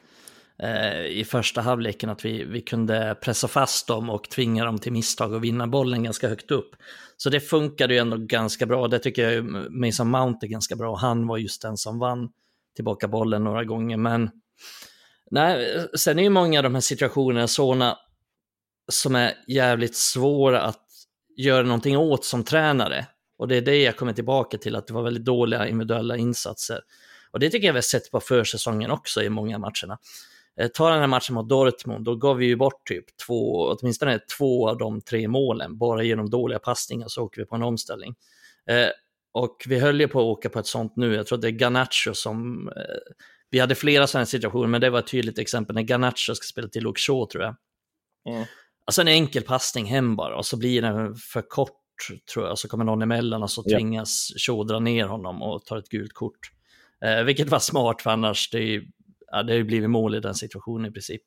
[0.63, 4.91] Eh, i första halvleken, att vi, vi kunde pressa fast dem och tvinga dem till
[4.91, 6.75] misstag och vinna bollen ganska högt upp.
[7.17, 8.87] Så det funkade ju ändå ganska bra.
[8.87, 10.95] Det tycker jag Mason Mount är ganska bra.
[10.95, 12.29] Han var just den som vann
[12.75, 13.97] tillbaka bollen några gånger.
[13.97, 14.29] Men
[15.31, 17.97] nej, sen är ju många av de här situationerna sådana
[18.91, 20.85] som är jävligt svåra att
[21.37, 23.05] göra någonting åt som tränare.
[23.37, 26.79] Och det är det jag kommer tillbaka till, att det var väldigt dåliga individuella insatser.
[27.31, 29.97] Och det tycker jag vi har sett på försäsongen också i många matcherna.
[30.59, 34.19] Eh, ta den här matchen mot Dortmund, då gav vi ju bort typ två, åtminstone
[34.37, 38.15] två av de tre målen, bara genom dåliga passningar så åker vi på en omställning.
[38.69, 38.89] Eh,
[39.31, 41.51] och vi höll ju på att åka på ett sånt nu, jag tror det är
[41.51, 43.13] Garnacho som, eh,
[43.49, 46.67] vi hade flera sådana situationer, men det var ett tydligt exempel när Garnacho ska spela
[46.67, 47.55] till Shaw tror jag.
[48.29, 48.45] Mm.
[48.85, 51.73] Alltså en enkel passning hem bara och så blir den för kort
[52.33, 54.33] tror jag, så kommer någon emellan och så tvingas.
[54.37, 56.51] Shaw dra ner honom och tar ett gult kort.
[57.05, 58.83] Eh, vilket var smart för annars, det, är,
[59.31, 61.21] ja, det har ju blivit mål i den situationen i princip.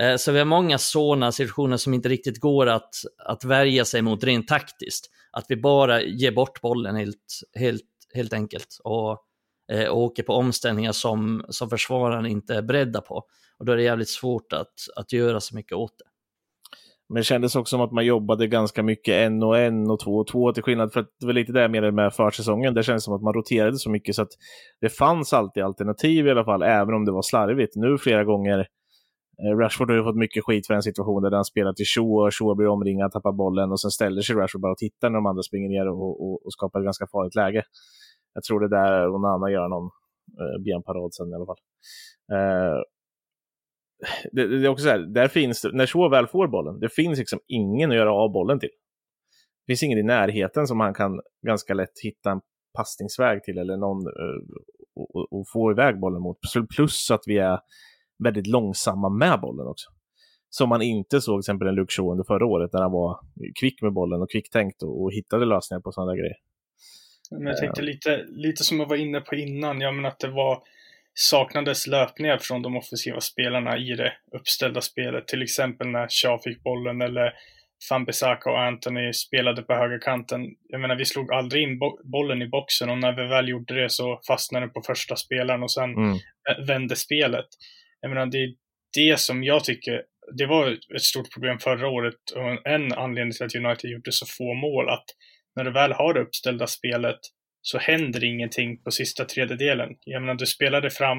[0.00, 4.02] Eh, så vi har många sådana situationer som inte riktigt går att, att värja sig
[4.02, 5.10] mot rent taktiskt.
[5.30, 7.82] Att vi bara ger bort bollen helt, helt,
[8.14, 9.24] helt enkelt och,
[9.72, 13.24] eh, och åker på omställningar som, som försvararen inte är beredda på.
[13.58, 16.04] Och då är det jävligt svårt att, att göra så mycket åt det.
[17.12, 20.16] Men det kändes också som att man jobbade ganska mycket en och en och två
[20.16, 22.74] och två till skillnad för att det var lite det med, med försäsongen.
[22.74, 24.32] Det kändes som att man roterade så mycket så att
[24.80, 27.76] det fanns alltid alternativ i alla fall, även om det var slarvigt.
[27.76, 31.44] Nu flera gånger, eh, Rashford har ju fått mycket skit för en situation där han
[31.44, 34.72] spelar till Shaw och Shaw blir omringad, tappar bollen och sen ställer sig Rashford bara
[34.72, 37.62] och tittar när de andra springer ner och, och, och skapar ett ganska farligt läge.
[38.34, 39.88] Jag tror det där Onana gör någon
[40.40, 41.62] eh, benparad sen i alla fall.
[42.36, 42.78] Eh,
[44.32, 47.18] det, det, är också så här, där finns när Shaw väl får bollen, det finns
[47.18, 48.70] liksom ingen att göra av bollen till.
[49.66, 52.40] Det finns ingen i närheten som han kan ganska lätt hitta en
[52.78, 54.42] passningsväg till eller någon uh,
[54.94, 56.38] och, och, få iväg bollen mot.
[56.76, 57.58] Plus att vi är
[58.24, 59.90] väldigt långsamma med bollen också.
[60.50, 63.18] Som man inte såg till exempel en Luke Shaw under förra året, när han var
[63.60, 66.36] kvick med bollen och kvicktänkt och, och hittade lösningar på sådana där grejer.
[67.30, 70.28] Men jag tänkte lite, lite som jag var inne på innan, ja men att det
[70.28, 70.62] var
[71.14, 75.28] saknades löpningar från de offensiva spelarna i det uppställda spelet.
[75.28, 77.32] Till exempel när Shaw fick bollen eller
[77.88, 80.40] Fambisaka och Anthony spelade på högerkanten.
[80.68, 83.82] Jag menar, vi slog aldrig in bo bollen i boxen och när vi väl gjorde
[83.82, 86.18] det så fastnade den på första spelaren och sen mm.
[86.66, 87.46] vände spelet.
[88.00, 88.54] Jag menar, det är
[88.94, 90.02] det som jag tycker,
[90.38, 94.26] det var ett stort problem förra året och en anledning till att United gjorde så
[94.26, 95.04] få mål, att
[95.56, 97.18] när du väl har det uppställda spelet
[97.62, 99.96] så händer ingenting på sista tredjedelen.
[100.04, 101.18] Jag menar, du spelade fram,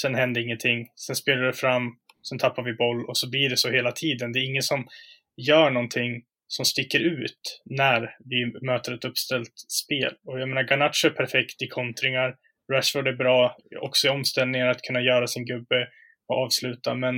[0.00, 1.96] sen hände ingenting, sen spelade du fram,
[2.28, 4.32] sen tappar vi boll och så blir det så hela tiden.
[4.32, 4.88] Det är ingen som
[5.36, 10.14] gör någonting som sticker ut när vi möter ett uppställt spel.
[10.24, 12.36] Och jag menar, Garnacho är perfekt i kontringar,
[12.72, 15.88] Rashford är bra också i omställningar att kunna göra sin gubbe
[16.28, 17.14] och avsluta, men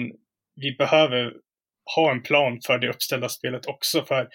[0.56, 1.32] vi behöver
[1.96, 4.28] ha en plan för det uppställda spelet också, för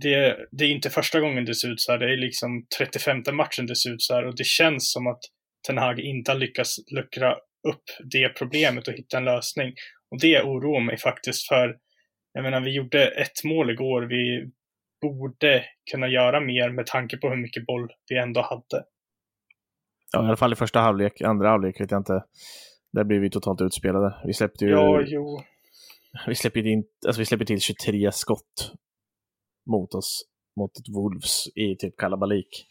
[0.00, 1.98] det, det är inte första gången det ser ut så här.
[1.98, 5.20] Det är liksom 35 matchen det ser ut så här och det känns som att
[5.66, 7.32] Ten Hag inte har lyckats luckra
[7.68, 9.74] upp det problemet och hitta en lösning.
[10.10, 11.76] Och det oroar mig faktiskt för,
[12.32, 14.02] jag menar, vi gjorde ett mål igår.
[14.02, 14.50] Vi
[15.02, 18.84] borde kunna göra mer med tanke på hur mycket boll vi ändå hade.
[20.12, 21.20] Ja, i alla fall i första halvlek.
[21.20, 22.24] Andra halvlek vet jag inte.
[22.92, 24.14] Där blir vi totalt utspelade.
[24.26, 24.70] Vi släppte ju...
[24.70, 25.42] Ja, jo.
[26.26, 28.72] Vi släpper, in, alltså vi släpper till 23 skott
[29.66, 30.22] mot oss,
[30.56, 32.66] mot ett Wolves i typ kalabalik.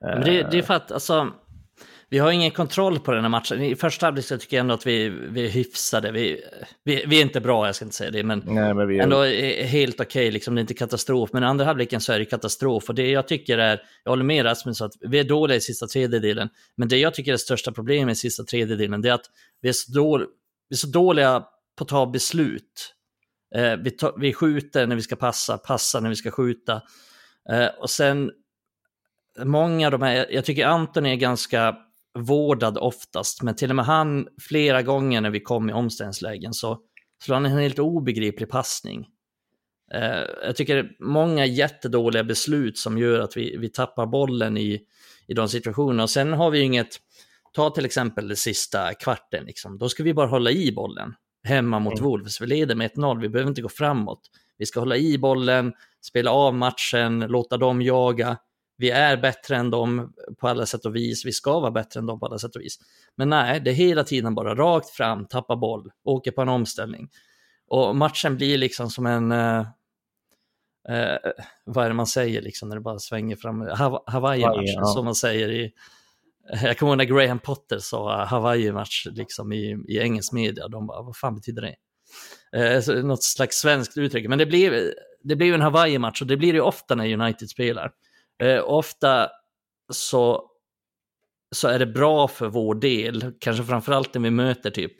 [0.00, 1.32] Men det, det är för att, alltså,
[2.10, 3.62] vi har ingen kontroll på den här matchen.
[3.62, 6.12] I första halvlek tycker jag ändå att vi, vi är hyfsade.
[6.12, 6.42] Vi,
[6.84, 9.02] vi, vi är inte bra, jag ska inte säga det, men, Nej, men vi är...
[9.02, 10.06] ändå är helt okej.
[10.06, 11.30] Okay, liksom, det är inte katastrof.
[11.32, 12.88] Men i andra halvleken så är det katastrof.
[12.88, 15.86] Och det jag tycker är, jag håller med Rasmus, att vi är dåliga i sista
[15.86, 16.48] tredjedelen.
[16.76, 19.26] Men det jag tycker är det största problemet i sista tredjedelen, det är att
[19.60, 20.28] vi är så, dåliga,
[20.68, 21.44] vi är så dåliga
[21.78, 22.94] på att ta beslut.
[23.54, 26.82] Eh, vi, ta, vi skjuter när vi ska passa, passar när vi ska skjuta.
[27.50, 28.30] Eh, och sen,
[29.44, 31.76] många av de här, jag tycker Anton är ganska
[32.18, 36.78] vårdad oftast, men till och med han flera gånger när vi kom i omställningslägen så
[37.22, 39.06] slår han en helt obegriplig passning.
[39.94, 44.80] Eh, jag tycker många jättedåliga beslut som gör att vi, vi tappar bollen i,
[45.26, 46.02] i de situationerna.
[46.02, 46.96] Och sen har vi inget,
[47.52, 49.78] ta till exempel det sista kvarten, liksom.
[49.78, 52.04] då ska vi bara hålla i bollen hemma mot mm.
[52.04, 52.40] Wolves.
[52.40, 54.20] Vi leder med 1-0, vi behöver inte gå framåt.
[54.58, 58.38] Vi ska hålla i bollen, spela av matchen, låta dem jaga.
[58.76, 62.06] vi är bättre än dem på alla sätt och vis, vi ska vara bättre än
[62.06, 62.78] dem på alla sätt och vis.
[63.16, 67.08] Men nej, det är hela tiden bara rakt fram, tappa boll, åker på en omställning.
[67.66, 69.60] Och matchen blir liksom som en, uh,
[70.90, 71.32] uh,
[71.64, 73.60] vad är det man säger liksom när det bara svänger fram,
[74.06, 74.84] Hawaii-matchen ja.
[74.84, 75.72] som man säger i,
[76.62, 81.02] jag kommer ihåg när Graham Potter sa Hawaii-match liksom i, i engelsk media, de bara,
[81.02, 81.76] vad fan betyder det?
[82.52, 86.52] Eh, något slags svenskt uttryck, men det blev, det blev en Hawaii-match och det blir
[86.52, 87.90] det ofta när United spelar.
[88.42, 89.28] Eh, ofta
[89.92, 90.50] så,
[91.54, 94.92] så är det bra för vår del, kanske framförallt när vi möter typ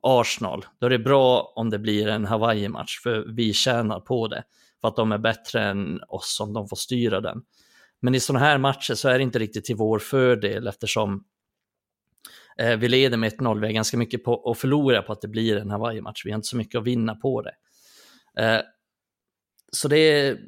[0.00, 0.64] Arsenal.
[0.80, 4.44] Då är det bra om det blir en Hawaii-match, för vi tjänar på det.
[4.80, 7.42] För att de är bättre än oss om de får styra den.
[8.04, 11.24] Men i sådana här matcher så är det inte riktigt till vår fördel eftersom
[12.58, 13.60] eh, vi leder med 1-0.
[13.60, 16.22] Vi har ganska mycket på att förlora på att det blir en Hawaii-match.
[16.24, 17.54] Vi har inte så mycket att vinna på det.
[18.38, 18.60] Eh,
[19.72, 20.38] så det är,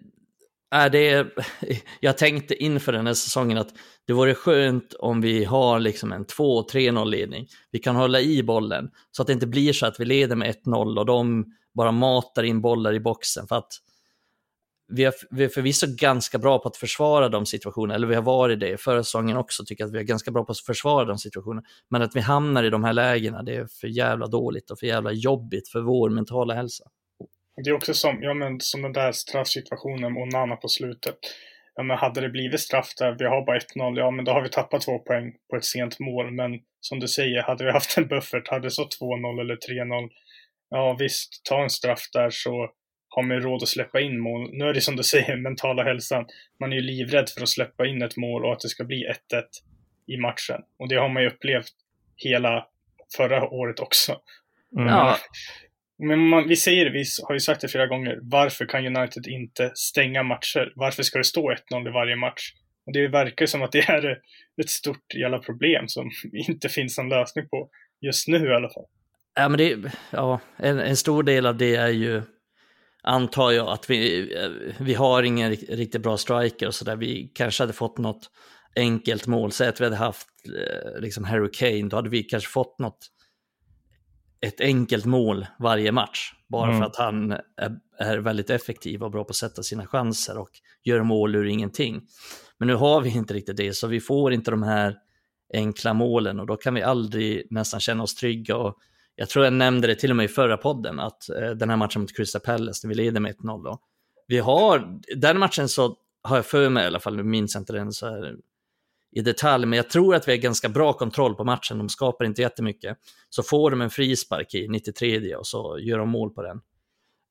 [0.70, 1.26] är det,
[2.00, 3.74] jag tänkte inför den här säsongen att
[4.06, 7.46] det vore skönt om vi har liksom en 2-3-0 ledning.
[7.70, 10.54] Vi kan hålla i bollen så att det inte blir så att vi leder med
[10.64, 13.46] 1-0 och de bara matar in bollar i boxen.
[13.46, 13.72] För att
[14.88, 18.22] vi, är, vi är förvisso ganska bra på att försvara de situationerna, eller vi har
[18.22, 21.04] varit det i förra säsongen också, tycker att vi är ganska bra på att försvara
[21.04, 21.62] de situationerna.
[21.90, 24.86] Men att vi hamnar i de här lägena, det är för jävla dåligt och för
[24.86, 26.84] jävla jobbigt för vår mentala hälsa.
[27.64, 31.18] Det är också som, ja, men, som den där straffsituationen med Onana på slutet.
[31.74, 34.42] Ja, men hade det blivit straff där, vi har bara 1-0, ja men då har
[34.42, 36.30] vi tappat två poäng på ett sent mål.
[36.30, 40.08] Men som du säger, hade vi haft en buffert, hade det så 2-0 eller 3-0,
[40.70, 42.70] ja visst, ta en straff där så
[43.16, 44.50] har man råd att släppa in mål.
[44.52, 46.26] Nu är det som du säger, mentala hälsan.
[46.60, 49.06] Man är ju livrädd för att släppa in ett mål och att det ska bli
[49.06, 49.42] 1-1
[50.06, 50.60] i matchen.
[50.78, 51.72] Och det har man ju upplevt
[52.16, 52.66] hela
[53.16, 54.16] förra året också.
[54.76, 54.88] Mm.
[54.88, 55.16] Ja.
[55.98, 58.18] Men man, vi säger det, vi har ju sagt det flera gånger.
[58.22, 60.72] Varför kan United inte stänga matcher?
[60.74, 62.52] Varför ska det stå 1-0 i varje match?
[62.86, 64.18] Och det verkar som att det är
[64.62, 66.10] ett stort jävla problem som
[66.48, 68.84] inte finns någon lösning på just nu i alla fall.
[69.34, 72.22] Ja, men det, ja, en, en stor del av det är ju
[73.06, 74.28] antar jag att vi,
[74.78, 76.96] vi har ingen riktigt bra striker och sådär.
[76.96, 78.30] Vi kanske hade fått något
[78.76, 79.52] enkelt mål.
[79.52, 82.98] Säg att vi hade haft eh, liksom Harry Kane, då hade vi kanske fått något,
[84.40, 86.32] ett enkelt mål varje match.
[86.48, 86.78] Bara mm.
[86.78, 90.50] för att han är, är, väldigt effektiv och bra på att sätta sina chanser och
[90.84, 92.02] gör mål ur ingenting.
[92.58, 94.96] Men nu har vi inte riktigt det, så vi får inte de här
[95.54, 98.56] enkla målen och då kan vi aldrig nästan känna oss trygga.
[98.56, 98.78] Och
[99.16, 101.76] jag tror jag nämnde det till och med i förra podden, att eh, den här
[101.76, 103.78] matchen mot Crystal Palace, när vi leder med 1-0 då.
[104.26, 107.60] Vi har, den matchen så har jag för mig i alla fall, nu minns jag
[107.60, 108.36] inte den så här
[109.16, 112.24] i detalj, men jag tror att vi har ganska bra kontroll på matchen, de skapar
[112.24, 112.98] inte jättemycket.
[113.30, 116.60] Så får de en frispark i 93 och så gör de mål på den.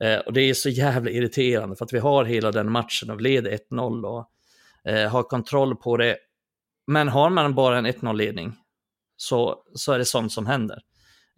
[0.04, 3.21] Eh, och det är så jävla irriterande för att vi har hela den matchen och
[3.21, 4.30] leder 1-0 och
[4.91, 6.17] eh, har kontroll på det.
[6.88, 8.54] Men har man bara en 1-0-ledning
[9.17, 10.82] så, så är det sånt som händer.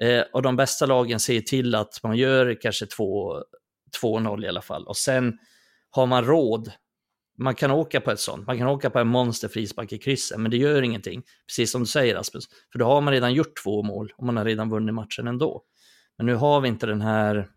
[0.01, 2.85] Eh, och de bästa lagen ser till att man gör kanske
[4.01, 4.87] 2-0 i alla fall.
[4.87, 5.37] Och sen
[5.89, 6.71] har man råd.
[7.37, 8.47] Man kan åka på ett sånt.
[8.47, 11.23] Man kan åka på en monsterfrispark i krysset, men det gör ingenting.
[11.47, 12.43] Precis som du säger Rasmus.
[12.71, 15.63] För då har man redan gjort två mål och man har redan vunnit matchen ändå.
[16.17, 17.49] Men nu har vi inte den här,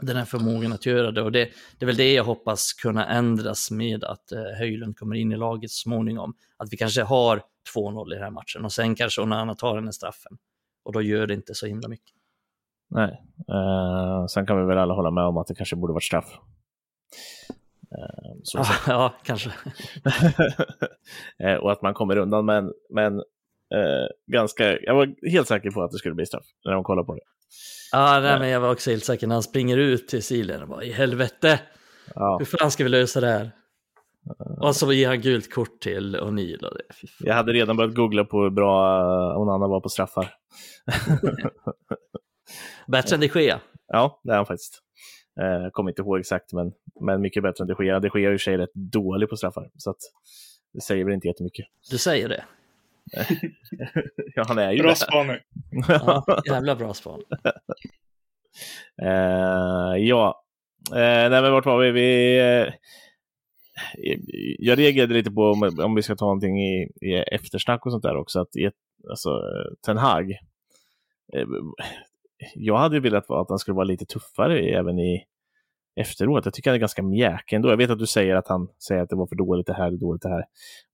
[0.00, 1.22] den här förmågan att göra det.
[1.22, 1.44] Och det,
[1.78, 5.36] det är väl det jag hoppas kunna ändras med att eh, Höjlund kommer in i
[5.36, 6.34] laget så småningom.
[6.56, 7.42] Att vi kanske har
[7.74, 10.38] 2-0 i den här matchen och sen kanske Onana tar den här straffen.
[10.86, 12.16] Och då gör det inte så himla mycket.
[12.90, 16.04] Nej, eh, sen kan vi väl alla hålla med om att det kanske borde varit
[16.04, 16.38] straff.
[17.90, 19.50] Eh, ah, ja, kanske.
[21.38, 23.18] eh, och att man kommer undan, men, men
[23.74, 27.06] eh, ganska, jag var helt säker på att det skulle bli straff när de kollade
[27.06, 27.20] på det.
[27.92, 30.68] Ja, nej, men jag var också helt säker när han springer ut till silen och
[30.68, 31.60] bara i helvete,
[32.14, 32.36] ja.
[32.38, 33.50] hur fan ska vi lösa det här?
[34.60, 36.80] Och så ger han gult kort till O'Neill.
[37.20, 40.34] Jag hade redan börjat googla på hur bra eh, Onana var på straffar.
[42.86, 43.60] bättre än de Gea?
[43.88, 44.82] Ja, det är han faktiskt.
[45.34, 48.00] Jag eh, kommer inte ihåg exakt, men, men mycket bättre än de Gea.
[48.00, 50.00] De Gea är i och för sig rätt dålig på straffar, så att
[50.72, 51.66] det säger väl inte jättemycket.
[51.90, 52.44] Du säger det?
[54.34, 55.36] ja, han är ju Bra spaning.
[55.88, 57.20] ja, jävla bra span.
[59.02, 60.44] uh, ja,
[60.92, 61.90] uh, nej men vart var vi?
[61.90, 62.72] vi uh,
[64.58, 68.02] jag reagerade lite på, om, om vi ska ta någonting i, i eftersnack och sånt
[68.02, 68.74] där också, att i ett,
[69.10, 69.40] alltså,
[69.86, 70.30] Ten Hag,
[71.32, 71.46] eh,
[72.54, 75.24] jag hade velat att han skulle vara lite tuffare även i
[76.00, 76.44] efteråt.
[76.44, 77.68] Jag tycker han är ganska mjäkig ändå.
[77.68, 79.92] Jag vet att du säger att han säger att det var för dåligt det här
[79.92, 80.44] och dåligt det här.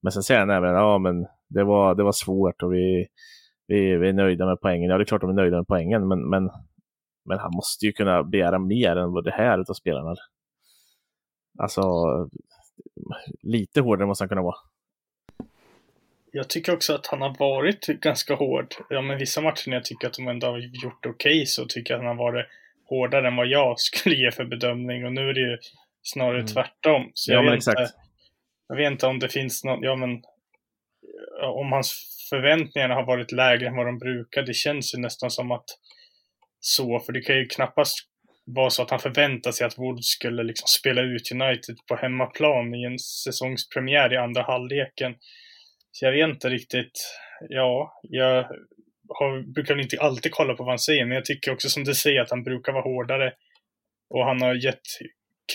[0.01, 3.07] Men sen säger han även ja men det var, det var svårt och vi,
[3.67, 4.89] vi, vi är nöjda med poängen.
[4.89, 6.49] Ja, det är klart de är nöjda med poängen, men, men,
[7.25, 10.15] men han måste ju kunna begära mer än vad det här utav spelarna.
[11.59, 11.81] Alltså,
[13.41, 14.55] lite hårdare måste han kunna vara.
[16.31, 18.75] Jag tycker också att han har varit ganska hård.
[18.89, 21.65] Ja, men vissa matcher när jag tycker att de ändå har gjort okej okay, så
[21.65, 22.45] tycker jag att han har varit
[22.85, 25.05] hårdare än vad jag skulle ge för bedömning.
[25.05, 25.57] Och nu är det ju
[26.01, 26.47] snarare mm.
[26.47, 27.11] tvärtom.
[27.13, 27.79] Så ja, jag, vet exakt.
[27.79, 27.93] Inte,
[28.67, 30.23] jag vet inte om det finns något, ja men
[31.41, 34.41] om hans förväntningar har varit lägre än vad de brukar.
[34.41, 35.65] Det känns ju nästan som att
[36.59, 38.09] så, för det kan ju knappast
[38.45, 42.75] var så att han förväntade sig att Woods skulle liksom spela ut United på hemmaplan
[42.75, 45.15] i en säsongspremiär i andra halvleken.
[45.91, 47.17] Så jag vet inte riktigt.
[47.49, 48.43] Ja, jag
[49.09, 51.95] har, brukar inte alltid kolla på vad han säger, men jag tycker också som du
[51.95, 53.33] säger att han brukar vara hårdare.
[54.09, 54.81] Och han har gett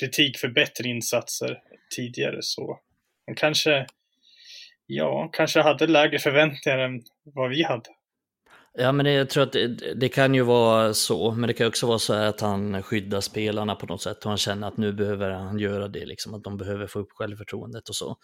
[0.00, 1.58] kritik för bättre insatser
[1.96, 2.80] tidigare, så
[3.26, 3.86] han kanske,
[4.86, 7.90] ja, kanske hade lägre förväntningar än vad vi hade.
[8.74, 11.66] Ja, men det, jag tror att det, det, kan ju vara så, men det kan
[11.66, 14.92] också vara så att han skyddar spelarna på något sätt och han känner att nu
[14.92, 18.16] behöver han göra det, liksom, att de behöver få upp självförtroendet och så.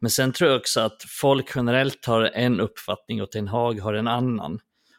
[0.00, 3.94] Men sen tror jag också att folk generellt har en uppfattning och Ten Hag har
[3.94, 4.58] en annan.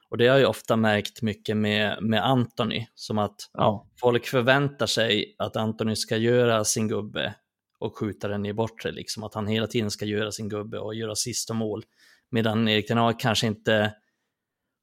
[0.09, 3.87] Och det har jag ofta märkt mycket med, med Anthony, som att ja.
[4.01, 7.35] folk förväntar sig att Anthony ska göra sin gubbe
[7.79, 10.95] och skjuta den i bortre, liksom att han hela tiden ska göra sin gubbe och
[10.95, 11.83] göra sista mål.
[12.31, 13.93] Medan Erik Ten Hag kanske inte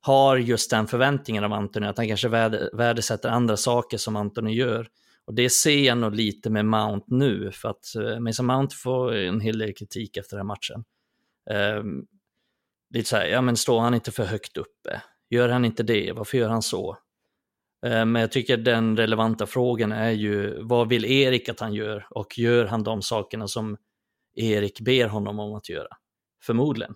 [0.06, 2.28] har just den förväntningen av Anthony, att han kanske
[2.72, 4.88] värdesätter andra saker som Anthony gör.
[5.24, 9.14] Och det ser jag nog lite med Mount nu, för att eh, Mason Mount får
[9.14, 10.84] en hel del kritik efter den här matchen.
[11.80, 12.06] Um,
[12.94, 15.02] lite så här, ja men står han inte för högt uppe?
[15.30, 16.12] Gör han inte det?
[16.12, 16.98] Varför gör han så?
[17.86, 22.06] Ehm, men jag tycker den relevanta frågan är ju, vad vill Erik att han gör?
[22.10, 23.76] Och gör han de sakerna som
[24.34, 25.88] Erik ber honom om att göra?
[26.42, 26.94] Förmodligen.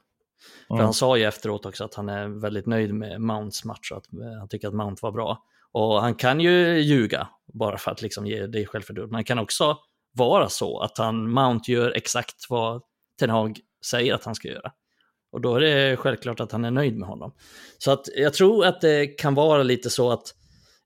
[0.68, 3.98] För han sa ju efteråt också att han är väldigt nöjd med Mounts match och
[3.98, 5.44] att eh, han tycker att Mount var bra.
[5.72, 9.12] Och han kan ju ljuga bara för att liksom ge det självförtroende.
[9.12, 9.78] Men det kan också
[10.12, 12.82] vara så att han, Mount gör exakt vad
[13.18, 13.58] Ten Hag
[13.90, 14.72] säger att han ska göra.
[15.32, 17.34] Och då är det självklart att han är nöjd med honom.
[17.78, 20.34] Så att jag tror att det kan vara lite så att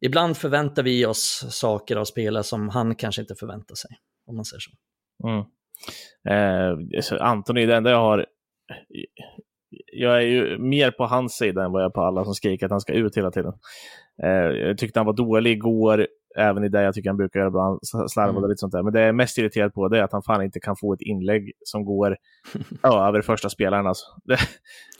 [0.01, 3.91] ibland förväntar vi oss saker av spelare som han kanske inte förväntar sig.
[4.27, 4.71] Om man säger så.
[5.29, 5.45] Mm.
[6.29, 8.27] Eh, Antoni, det enda jag har
[9.93, 12.67] jag är ju mer på hans sida än vad jag är på alla som skriker
[12.67, 13.53] att han ska ut hela tiden.
[14.23, 17.51] Eh, jag tyckte han var dålig igår, även i det jag tycker han brukar göra
[17.51, 17.63] bra.
[17.63, 18.51] Han slarvade mm.
[18.51, 18.83] lite sånt där.
[18.83, 20.93] Men det jag är mest irriterad på det är att han fan inte kan få
[20.93, 22.17] ett inlägg som går
[22.83, 23.87] över första spelaren.
[23.87, 24.05] Alltså.
[24.25, 24.39] Det,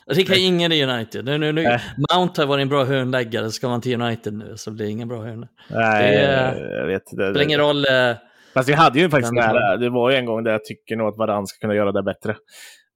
[0.07, 1.25] det kan ingen i United.
[1.25, 1.65] Nu, nu, nu.
[1.65, 1.81] Äh.
[2.15, 5.09] Mount har varit en bra hörnläggare, ska man till United nu så blir det ingen
[5.09, 5.49] bra hörna.
[5.71, 7.03] Nej, det, jag vet.
[7.07, 7.85] Det spelar ingen roll.
[7.85, 8.17] Eh,
[8.55, 9.77] Fast vi hade ju faktiskt nära.
[9.77, 12.03] Det var ju en gång där jag tycker nog att Varann ska kunna göra det
[12.03, 12.37] bättre.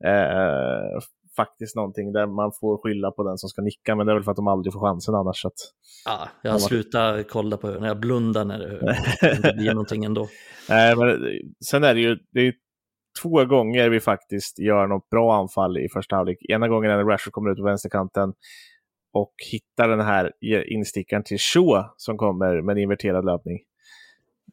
[0.05, 1.01] Eh,
[1.37, 4.25] faktiskt någonting där man får skylla på den som ska nicka, men det är väl
[4.25, 5.45] för att de aldrig får chansen annars.
[5.45, 5.53] Att...
[6.05, 8.59] Ja, jag har slutat kolla på när jag blundar när
[9.43, 10.29] det, blir någonting ändå.
[10.69, 11.09] Nej, men
[11.71, 12.55] sen är det ju det är
[13.23, 16.39] två gånger vi faktiskt gör något bra anfall i första halvlek.
[16.49, 18.33] Ena gången när Rashford kommer ut på vänsterkanten
[19.13, 20.33] och hittar den här
[20.73, 23.59] instickaren till Shaw som kommer med en inverterad löpning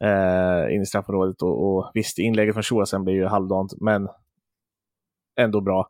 [0.01, 1.41] eh, in i straffområdet.
[1.41, 4.07] Och, och visst, inlägget från Shaw sen blir ju halvdant, men
[5.37, 5.89] ändå bra.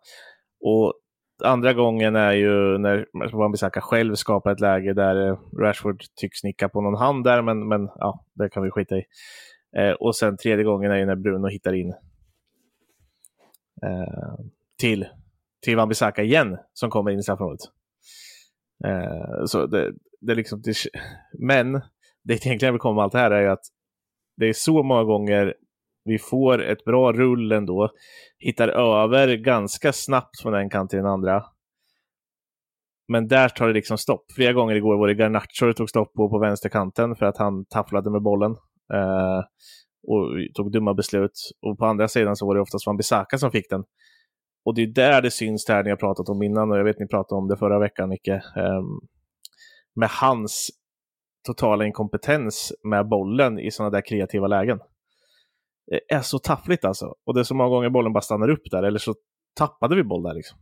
[0.61, 0.93] Och
[1.43, 6.69] andra gången är ju när Wan-Bissaka själv skapar ett läge där eh, Rashford tycks nicka
[6.69, 9.03] på någon hand där, men, men ja, det kan vi skita i.
[9.77, 11.89] Eh, och sen tredje gången är ju när Bruno hittar in
[13.83, 14.45] eh,
[14.79, 15.07] till,
[15.61, 17.61] till Wan-Bissaka igen, som kommer in i straffområdet.
[18.85, 20.75] Eh, så det, det liksom, det,
[21.39, 21.81] men
[22.23, 23.65] det egentligen jag vill komma med allt det här är ju att
[24.37, 25.53] det är så många gånger
[26.05, 27.89] vi får ett bra rull ändå.
[28.39, 31.43] Hittar över ganska snabbt från en kant till den andra.
[33.07, 34.31] Men där tar det liksom stopp.
[34.35, 37.65] Flera gånger igår var det Garnacho det tog stopp på på vänsterkanten för att han
[37.65, 38.51] tafflade med bollen.
[38.93, 39.39] Eh,
[40.07, 41.31] och tog dumma beslut.
[41.61, 43.83] Och på andra sidan så var det oftast Van Bissaka som fick den.
[44.65, 46.83] Och det är där det syns det här ni har pratat om innan och jag
[46.83, 48.27] vet ni pratade om det förra veckan Micke.
[48.27, 48.81] Eh,
[49.95, 50.69] med hans
[51.47, 54.79] totala inkompetens med bollen i sådana där kreativa lägen
[55.91, 57.15] Eh, är så taffligt alltså.
[57.25, 59.15] Och det är så många gånger bollen bara stannar upp där, eller så
[59.57, 60.59] tappade vi boll där liksom.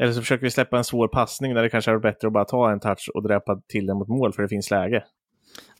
[0.00, 2.44] Eller så försöker vi släppa en svår passning där det kanske är bättre att bara
[2.44, 5.04] ta en touch och dräpa till den mot mål för det finns läge.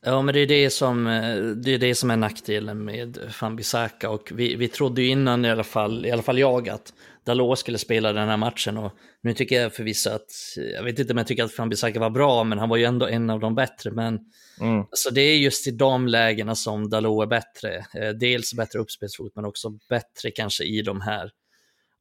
[0.03, 4.11] Ja, men det är det som, eh, det är, det som är nackdelen med Fambisaka
[4.11, 6.93] och vi, vi trodde ju innan i alla fall, i alla fall jag, att
[7.25, 10.31] Dalot skulle spela den här matchen och nu tycker jag förvisso att,
[10.75, 13.07] jag vet inte om jag tycker att Fambisaka var bra, men han var ju ändå
[13.07, 14.19] en av de bättre, men
[14.61, 14.81] mm.
[14.81, 17.77] alltså det är just i de lägena som Dalot är bättre.
[17.77, 21.31] Eh, dels bättre uppspelsfot, men också bättre kanske i de här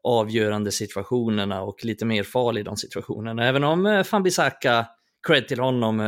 [0.03, 3.47] avgörande situationerna och lite mer farlig i de situationerna.
[3.47, 4.85] Även om Fambisaka, eh,
[5.27, 5.99] cred till honom,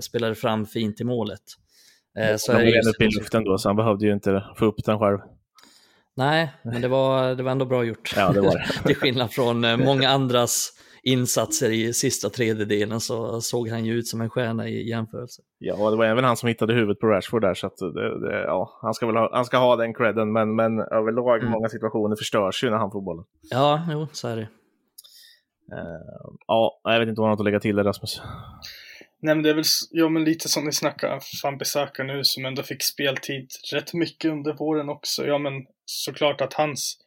[0.00, 1.40] spelade fram fint i målet.
[2.18, 4.84] Eh, så han var upp i luften då, så han behövde ju inte få upp
[4.84, 5.18] den själv.
[6.16, 8.12] Nej, men det var, det var ändå bra gjort.
[8.16, 8.66] Ja, det var det.
[8.86, 10.72] Till skillnad från eh, många andras
[11.02, 15.42] insatser i sista tredjedelen så såg han ju ut som en stjärna i jämförelse.
[15.58, 18.42] Ja, det var även han som hittade huvudet på Rashford där, så att det, det,
[18.42, 21.50] ja, han, ska väl ha, han ska ha den credden, men, men överlag Mm.
[21.52, 23.24] många situationer förstörs ju när han får bollen.
[23.50, 24.48] Ja, jo, så är det.
[25.72, 28.22] Eh, ja, jag vet inte vad han har att lägga till där, Rasmus.
[29.22, 32.44] Nej men det är väl, ja men lite som ni snackar, Van Bissaka nu som
[32.44, 35.26] ändå fick speltid rätt mycket under våren också.
[35.26, 35.52] Ja men
[35.84, 36.98] såklart att hans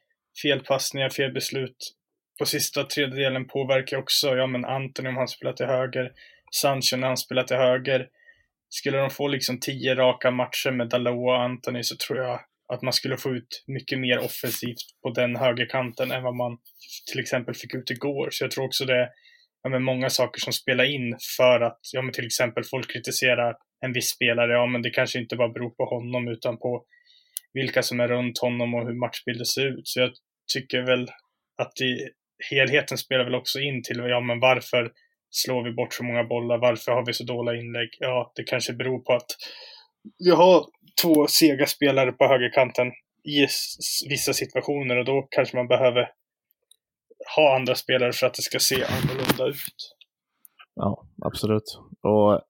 [0.41, 1.77] felpassningar, felbeslut
[2.39, 6.11] på sista tredjedelen påverkar också, ja men Anthony om han spelar till höger,
[6.51, 8.07] Sancho när han spelar till höger.
[8.69, 12.39] Skulle de få liksom tio raka matcher med Dalot och Anthony så tror jag
[12.73, 16.57] att man skulle få ut mycket mer offensivt på den högerkanten än vad man
[17.11, 18.29] till exempel fick ut igår.
[18.31, 19.09] Så jag tror också det
[19.63, 23.55] ja, men många saker som spelar in för att, ja men till exempel folk kritiserar
[23.85, 26.85] en viss spelare, ja men det kanske inte bara beror på honom utan på
[27.53, 29.87] vilka som är runt honom och hur matchbilden ser ut.
[29.87, 30.11] Så jag
[30.53, 31.07] tycker väl
[31.57, 32.09] att i
[32.51, 34.91] helheten spelar väl också in till, ja men varför
[35.29, 37.89] slår vi bort så många bollar, varför har vi så dåliga inlägg?
[37.99, 39.31] Ja, det kanske beror på att
[40.25, 40.65] vi har
[41.01, 42.87] två sega spelare på högerkanten
[43.23, 43.47] i
[44.09, 46.09] vissa situationer och då kanske man behöver
[47.35, 49.95] ha andra spelare för att det ska se annorlunda ut.
[50.75, 51.79] Ja, absolut.
[52.01, 52.41] Och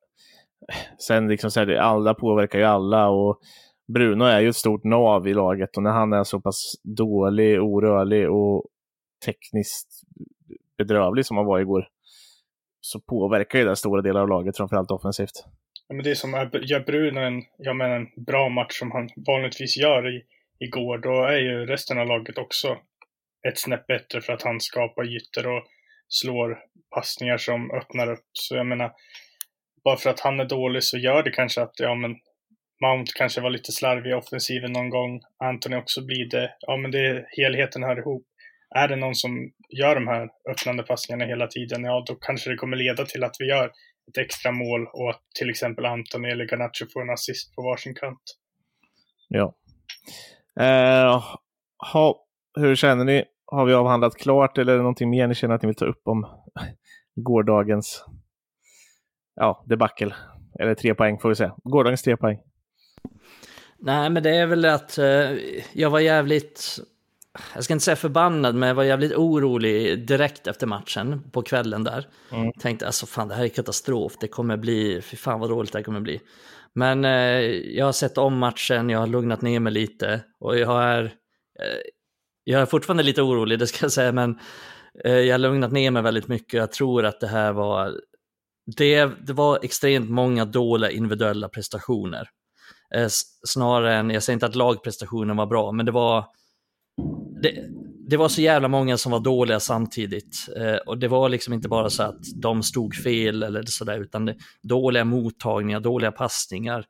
[1.07, 3.39] sen liksom så här, alla påverkar ju alla och
[3.93, 7.61] Bruno är ju ett stort nav i laget och när han är så pass dålig,
[7.61, 8.65] orörlig och
[9.25, 10.01] tekniskt
[10.77, 11.87] bedrövlig som han var igår
[12.81, 15.45] så påverkar ju det stora delar av laget, framförallt offensivt.
[15.87, 16.31] Ja, men det är som
[16.63, 20.21] gör Bruno en, ja, men en bra match som han vanligtvis gör i,
[20.59, 22.77] igår, då är ju resten av laget också
[23.47, 25.63] ett snäpp bättre för att han skapar ytor och
[26.07, 26.59] slår
[26.95, 28.29] passningar som öppnar upp.
[28.33, 28.91] Så jag menar,
[29.83, 32.15] bara för att han är dålig så gör det kanske att, ja men
[32.81, 35.21] Mount kanske var lite slarvig i offensiven någon gång.
[35.43, 36.55] Anthony också blir det.
[36.59, 38.23] Ja men det är, helheten hör ihop.
[38.75, 42.55] Är det någon som gör de här öppnande passningarna hela tiden, ja då kanske det
[42.55, 43.71] kommer leda till att vi gör
[44.09, 47.95] ett extra mål och att till exempel Anthony eller Garnacho får en assist på varsin
[47.95, 48.23] kant.
[49.27, 49.55] Ja.
[50.59, 51.23] Eh,
[51.93, 52.25] ha,
[52.55, 53.23] hur känner ni?
[53.45, 55.85] Har vi avhandlat klart eller är det någonting mer ni känner att ni vill ta
[55.85, 56.27] upp om
[57.15, 58.05] gårdagens
[59.35, 60.15] ja, debacle?
[60.59, 61.55] Eller tre poäng får vi säga.
[61.63, 62.39] Gårdagens tre poäng.
[63.79, 65.31] Nej, men det är väl att eh,
[65.73, 66.79] jag var jävligt,
[67.55, 71.83] jag ska inte säga förbannad, men jag var jävligt orolig direkt efter matchen på kvällen
[71.83, 72.07] där.
[72.31, 72.51] Mm.
[72.59, 75.79] Tänkte alltså fan det här är katastrof, det kommer bli, fy fan vad dåligt det
[75.79, 76.21] här kommer bli.
[76.75, 77.41] Men eh,
[77.77, 81.79] jag har sett om matchen, jag har lugnat ner mig lite och jag är, eh,
[82.43, 84.39] jag är fortfarande lite orolig, det ska jag säga, men
[85.05, 86.53] eh, jag har lugnat ner mig väldigt mycket.
[86.53, 87.99] Jag tror att det här var,
[88.77, 92.29] det, det var extremt många dåliga individuella prestationer.
[92.95, 93.07] Eh,
[93.47, 96.25] snarare än, jag säger inte att lagprestationen var bra, men det var
[97.41, 97.65] det,
[98.07, 100.47] det var så jävla många som var dåliga samtidigt.
[100.57, 104.25] Eh, och det var liksom inte bara så att de stod fel eller sådär, utan
[104.25, 106.85] det, dåliga mottagningar, dåliga passningar.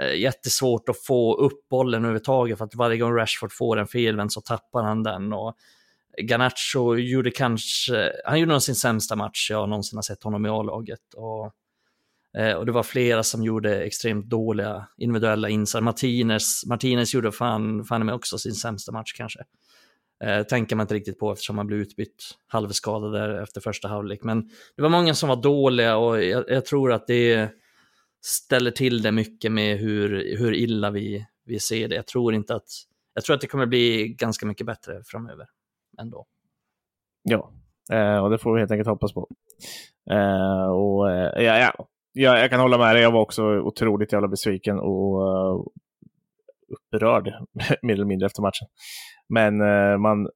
[0.00, 4.32] Eh, jättesvårt att få upp bollen överhuvudtaget för att varje gång Rashford får en felvänd
[4.32, 5.32] så tappar han den.
[5.32, 5.56] Och
[6.22, 10.48] Garnacho gjorde kanske, han gjorde nog sin sämsta match jag någonsin har sett honom i
[10.48, 11.14] A-laget.
[11.16, 11.52] Och,
[12.40, 15.80] eh, och det var flera som gjorde extremt dåliga individuella insatser.
[15.80, 19.40] Martinez, Martinez gjorde fan, fan med också sin sämsta match kanske.
[20.24, 24.22] Eh, tänker man inte riktigt på eftersom man blev utbytt halvskadad där efter första halvlek.
[24.22, 27.50] Men det var många som var dåliga och jag, jag tror att det
[28.20, 31.94] ställer till det mycket med hur, hur illa vi, vi ser det.
[31.94, 32.68] Jag tror inte att,
[33.14, 35.46] jag tror att det kommer bli ganska mycket bättre framöver
[36.00, 36.26] ändå.
[37.22, 37.52] Ja,
[37.92, 39.28] eh, och det får vi helt enkelt hoppas på.
[40.10, 41.86] Eh, och eh, ja, ja.
[42.12, 43.02] Ja, jag kan hålla med dig.
[43.02, 45.64] Jag var också otroligt jävla besviken och uh,
[46.68, 47.34] upprörd
[47.82, 48.68] mer eller mindre efter matchen.
[49.28, 50.30] Men eh, man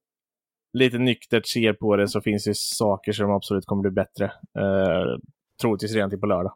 [0.73, 4.25] lite nyktert ser på det så finns det saker som absolut kommer bli bättre.
[4.59, 5.19] Uh,
[5.61, 6.55] troligtvis redan till på lördag.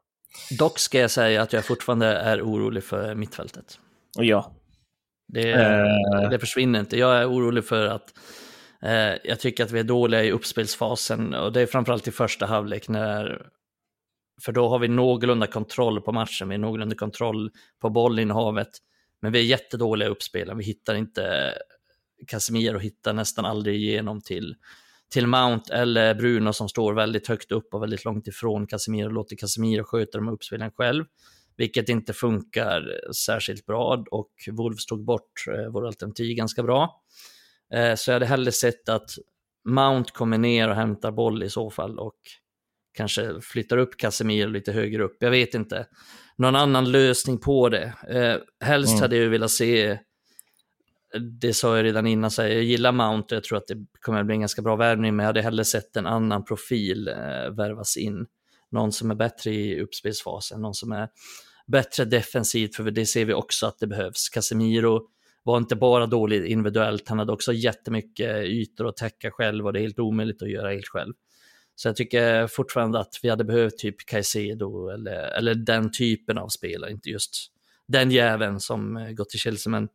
[0.58, 3.78] Dock ska jag säga att jag fortfarande är orolig för mittfältet.
[4.18, 4.52] Och ja,
[5.32, 6.30] Det, Eh.
[6.30, 6.98] det försvinner inte.
[6.98, 8.14] Jag är orolig för att
[8.82, 12.46] eh, jag tycker att vi är dåliga i uppspelsfasen och det är framförallt i första
[12.46, 13.46] halvlek när
[14.42, 18.68] för då har vi någorlunda kontroll på matchen, vi har någorlunda kontroll på bollinnehavet.
[19.22, 21.54] Men vi är jättedåliga i uppspelen, vi hittar inte
[22.26, 24.54] Casemiro hittar nästan aldrig igenom till,
[25.12, 29.36] till Mount eller Bruno som står väldigt högt upp och väldigt långt ifrån Casemiro, låter
[29.36, 31.04] Casemiro sköta de uppspelen själv
[31.56, 37.02] vilket inte funkar särskilt bra och Wolves tog bort eh, vår alternativ ganska bra.
[37.74, 39.10] Eh, så jag hade hellre sett att
[39.68, 42.16] Mount kommer ner och hämtar boll i så fall och
[42.96, 45.16] kanske flyttar upp Casemiro lite högre upp.
[45.20, 45.86] Jag vet inte.
[46.36, 47.92] Någon annan lösning på det.
[48.08, 49.02] Eh, helst Mm.
[49.02, 49.98] hade jag velat se
[51.40, 54.20] det sa jag redan innan, så jag gillar Mount och jag tror att det kommer
[54.20, 57.14] att bli en ganska bra värvning, men jag hade hellre sett en annan profil eh,
[57.56, 58.26] värvas in.
[58.70, 61.08] Någon som är bättre i uppspelsfasen, någon som är
[61.66, 64.28] bättre defensivt, för det ser vi också att det behövs.
[64.28, 65.00] Casemiro
[65.42, 69.78] var inte bara dålig individuellt, han hade också jättemycket ytor att täcka själv och det
[69.78, 71.14] är helt omöjligt att göra helt själv.
[71.74, 76.48] Så jag tycker fortfarande att vi hade behövt typ Caicedo eller, eller den typen av
[76.48, 77.52] spelare, inte just
[77.88, 79.88] den jäveln som eh, gått till Chelsea, men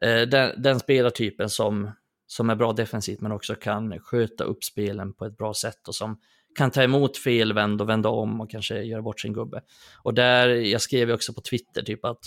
[0.00, 1.90] den, den spelartypen som,
[2.26, 5.94] som är bra defensivt men också kan sköta upp spelen på ett bra sätt och
[5.94, 6.18] som
[6.58, 9.62] kan ta emot felvänd och vända om och kanske göra bort sin gubbe.
[10.02, 12.20] Och där, jag skrev också på Twitter typ att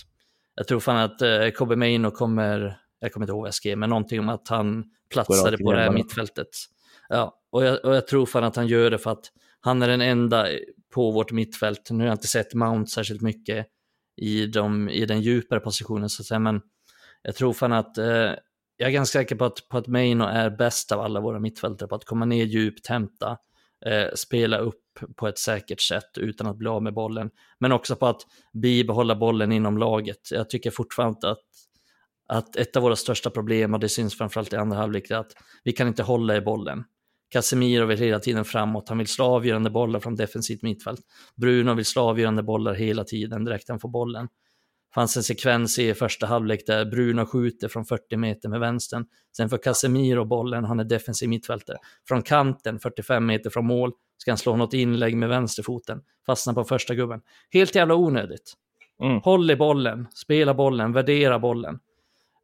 [0.55, 3.77] jag tror fan att eh, Kobe Maino kommer, jag kommer inte ihåg vad jag skrev,
[3.77, 6.47] men någonting om att han platsade på det här mittfältet.
[7.09, 9.87] Ja, och jag, och jag tror fan att han gör det för att han är
[9.87, 10.47] den enda
[10.93, 11.87] på vårt mittfält.
[11.91, 13.67] Nu har jag inte sett Mount särskilt mycket
[14.17, 16.61] i, de, i den djupare positionen så att säga, men
[17.23, 18.33] jag tror fan att eh,
[18.77, 21.89] jag är ganska säker på att, på att Maino är bäst av alla våra mittfältare
[21.89, 23.37] på att komma ner djupt, hämta,
[23.85, 24.79] eh, spela upp
[25.15, 27.29] på ett säkert sätt utan att bli av med bollen.
[27.59, 28.21] Men också på att
[28.53, 30.31] bibehålla bollen inom laget.
[30.31, 31.39] Jag tycker fortfarande att,
[32.27, 35.31] att ett av våra största problem, och det syns framförallt i andra halvlek, är att
[35.63, 36.83] vi kan inte hålla i bollen.
[37.29, 41.01] Casemiro vill hela tiden framåt, han vill slå avgörande bollar från defensivt mittfält.
[41.35, 44.27] Bruno vill slå avgörande bollar hela tiden direkt han får bollen
[44.95, 49.05] fanns en sekvens i första halvlek där Bruno skjuter från 40 meter med vänstern.
[49.37, 51.77] Sen får Casemiro bollen, han är defensiv mittfältare.
[52.07, 56.01] Från kanten, 45 meter från mål, ska han slå något inlägg med vänsterfoten.
[56.25, 57.21] Fastnar på första gubben.
[57.53, 58.53] Helt jävla onödigt.
[59.03, 59.21] Mm.
[59.21, 61.79] Håll i bollen, spela bollen, värdera bollen.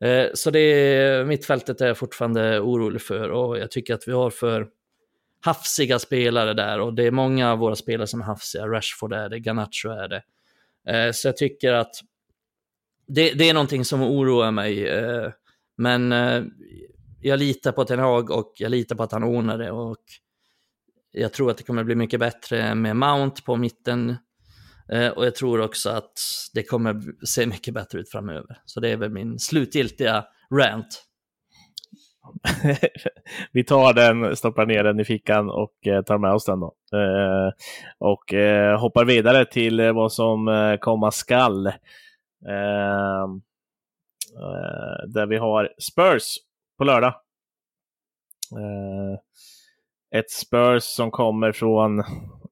[0.04, 4.30] Eh, så det mittfältet är jag fortfarande orolig för och jag tycker att vi har
[4.30, 4.68] för
[5.42, 8.68] hafsiga spelare där och det är många av våra spelare som är hafsiga.
[8.68, 10.24] Rashford är det, Ganacho är det.
[10.88, 11.96] Eh, så jag tycker att
[13.10, 14.88] det, det är någonting som oroar mig.
[14.88, 15.32] Eh,
[15.78, 16.44] men eh,
[17.22, 19.72] jag litar på Ten Hag och jag litar på att han ordnar det.
[19.72, 19.98] Och
[21.12, 24.16] jag tror att det kommer bli mycket bättre med Mount på mitten.
[24.92, 26.14] Eh, och jag tror också att
[26.54, 28.58] det kommer se mycket bättre ut framöver.
[28.66, 31.06] Så det är väl min slutgiltiga rant.
[33.52, 36.74] vi tar den, stoppar ner den i fickan och eh, tar med oss den då.
[36.94, 37.52] Eh,
[38.00, 41.72] och eh, hoppar vidare till vad som komma skall.
[42.48, 43.42] Ehm,
[44.36, 46.38] eh, där vi har Spurs
[46.78, 47.14] på lördag.
[48.52, 49.20] Eh,
[50.20, 51.98] ett Spurs som kommer från,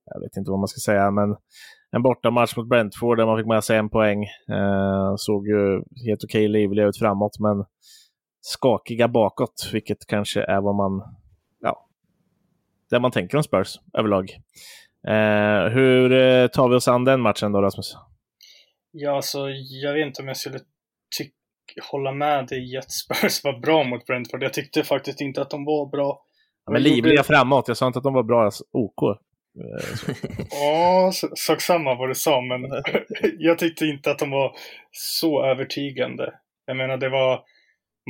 [0.05, 1.35] jag vet inte vad man ska säga, men
[1.91, 4.23] en bortamatch mot Brentford där man fick med sig en poäng.
[4.23, 7.65] Eh, såg ju helt okej okay, livliga ut framåt, men
[8.41, 11.15] skakiga bakåt, vilket kanske är vad man,
[11.59, 11.87] ja,
[12.89, 14.31] det man tänker om Spurs överlag.
[15.07, 17.95] Eh, hur eh, tar vi oss an den matchen då, Rasmus?
[18.91, 19.49] Ja, alltså
[19.81, 20.59] jag vet inte om jag skulle
[21.91, 24.43] hålla med dig i att Spurs var bra mot Brentford.
[24.43, 26.23] Jag tyckte faktiskt inte att de var bra.
[26.65, 27.23] Ja, men livliga gjorde...
[27.23, 27.67] framåt.
[27.67, 29.19] Jag sa inte att de var bra alltså, OK.
[30.51, 32.61] ja, sak samma vad du sa, men
[33.37, 34.55] jag tyckte inte att de var
[34.91, 36.33] så övertygande.
[36.65, 37.43] Jag menar, det var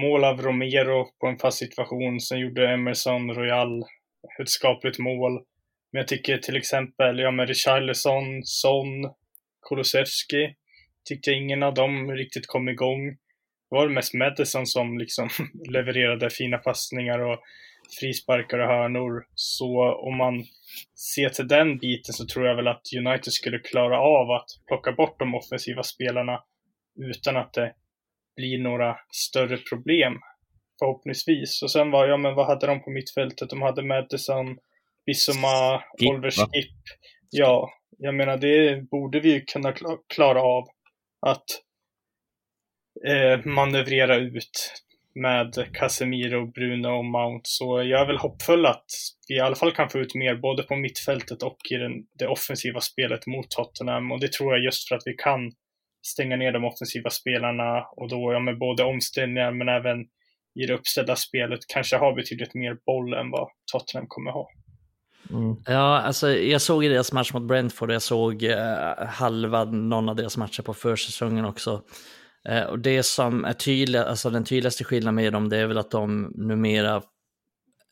[0.01, 2.19] mål av Romero på en fast situation.
[2.19, 3.84] Sen gjorde Emerson Royal
[4.41, 5.32] ett skapligt mål.
[5.91, 9.09] Men jag tycker till exempel, ja med Richarlison, Son,
[9.69, 10.55] Kulusevski
[11.08, 13.10] tyckte ingen av dem riktigt kom igång.
[13.70, 15.30] Det var mest Madison som liksom
[15.70, 17.39] levererade fina passningar och
[17.99, 19.26] frisparkar och hörnor.
[19.36, 20.45] Så om man
[21.16, 24.91] ser till den biten så tror jag väl att United skulle klara av att plocka
[24.91, 26.43] bort de offensiva spelarna
[26.99, 27.74] utan att det
[28.36, 30.14] blir några större problem.
[30.80, 31.62] Förhoppningsvis.
[31.64, 33.49] Och sen var, ja men vad hade de på mittfältet?
[33.49, 34.58] De hade Madison,
[35.05, 36.76] Bissoma, Oliver Skip.
[37.30, 39.74] Ja, jag menar det borde vi ju kunna
[40.08, 40.68] klara av
[41.22, 41.45] att
[43.07, 44.74] eh, manövrera ut
[45.15, 47.41] med Casemiro, Bruno och Mount.
[47.43, 48.86] Så jag är väl hoppfull att
[49.28, 52.28] vi i alla fall kan få ut mer både på mittfältet och i den, det
[52.28, 54.11] offensiva spelet mot Tottenham.
[54.11, 55.51] Och det tror jag just för att vi kan
[56.05, 60.01] stänga ner de offensiva spelarna och då ja, med både omställningar men även
[60.59, 64.49] i det uppställda spelet kanske har betydligt mer boll än vad Tottenham kommer ha.
[65.30, 65.55] Mm.
[65.65, 70.15] Ja, alltså jag såg deras match mot Brentford och jag såg eh, halva någon av
[70.15, 71.84] deras matcher på försäsongen också.
[72.49, 75.78] Eh, och det som är tydligt, alltså den tydligaste skillnaden med dem, det är väl
[75.78, 77.01] att de numera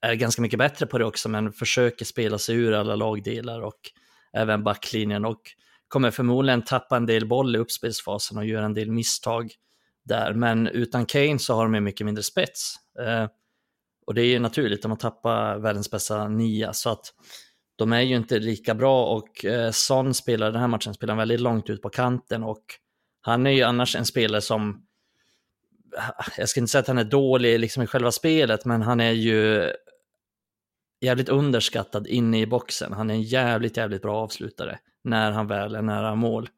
[0.02, 3.80] är ganska mycket bättre på det också, men försöker spela sig ur alla lagdelar och
[4.34, 5.42] även backlinjen och
[5.88, 9.52] kommer förmodligen tappa en del boll i uppspelsfasen och göra en del misstag
[10.06, 10.34] där.
[10.34, 12.76] Men utan Kane så har de mycket mindre spets.
[13.00, 13.28] Eh,
[14.06, 17.14] och det är ju naturligt de har tappat världens bästa nia, så att
[17.76, 21.40] de är ju inte lika bra och eh, Son spelar den här matchen spelar väldigt
[21.40, 22.64] långt ut på kanten och
[23.22, 24.86] han är ju annars en spelare som
[26.38, 29.12] jag ska inte säga att han är dålig liksom i själva spelet, men han är
[29.12, 29.72] ju
[31.02, 32.94] jävligt underskattad inne i boxen.
[32.94, 36.50] Han är en jävligt, jävligt bra avslutare när han väl är nära mål.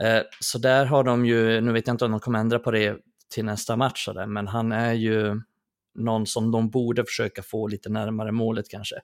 [0.00, 2.70] Eh, så där har de ju, nu vet jag inte om de kommer ändra på
[2.70, 2.96] det
[3.30, 5.40] till nästa match, men han är ju
[5.94, 8.96] någon som de borde försöka få lite närmare målet kanske.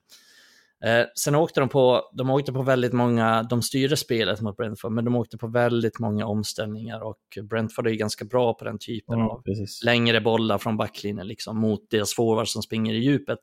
[0.84, 4.92] Eh, sen åkte de på, de åkte på väldigt många, de styrde spelet mot Brentford,
[4.92, 9.14] men de åkte på väldigt många omställningar och Brentford är ganska bra på den typen
[9.14, 9.82] Mm, av precis.
[9.84, 13.38] längre bollar från backlinjen liksom, mot deras forwards som springer i djupet.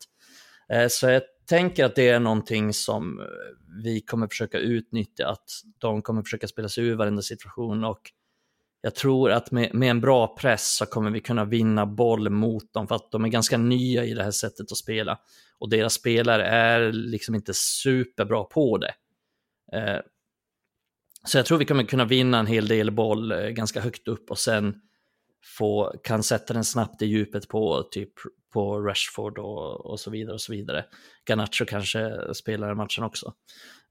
[0.74, 3.26] Eh, så jag tänker att det är någonting som eh,
[3.84, 8.02] vi kommer försöka utnyttja, att de kommer försöka spela sig ur varenda situation och
[8.86, 12.74] jag tror att med, med en bra press så kommer vi kunna vinna boll mot
[12.74, 15.20] dem för att de är ganska nya i det här sättet att spela
[15.60, 18.94] och deras spelare är liksom inte superbra på det.
[19.78, 20.02] Eh,
[21.26, 24.32] så jag tror vi kommer kunna vinna en hel del boll eh, ganska högt upp
[24.32, 24.82] och sen
[25.58, 28.14] få, kan sätta den snabbt i djupet på typ
[28.54, 30.86] på Rashford och, och så vidare och så vidare.
[31.30, 33.34] Garnacho kanske spelar i matchen också.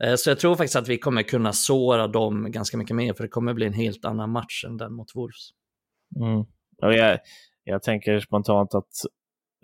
[0.04, 3.22] Eh, så jag tror faktiskt att vi kommer kunna såra dem ganska mycket mer, för
[3.22, 5.50] det kommer bli en helt annan match än den mot Wolves.
[6.16, 6.40] Mm.
[6.82, 7.18] Och jag,
[7.64, 8.92] jag tänker spontant att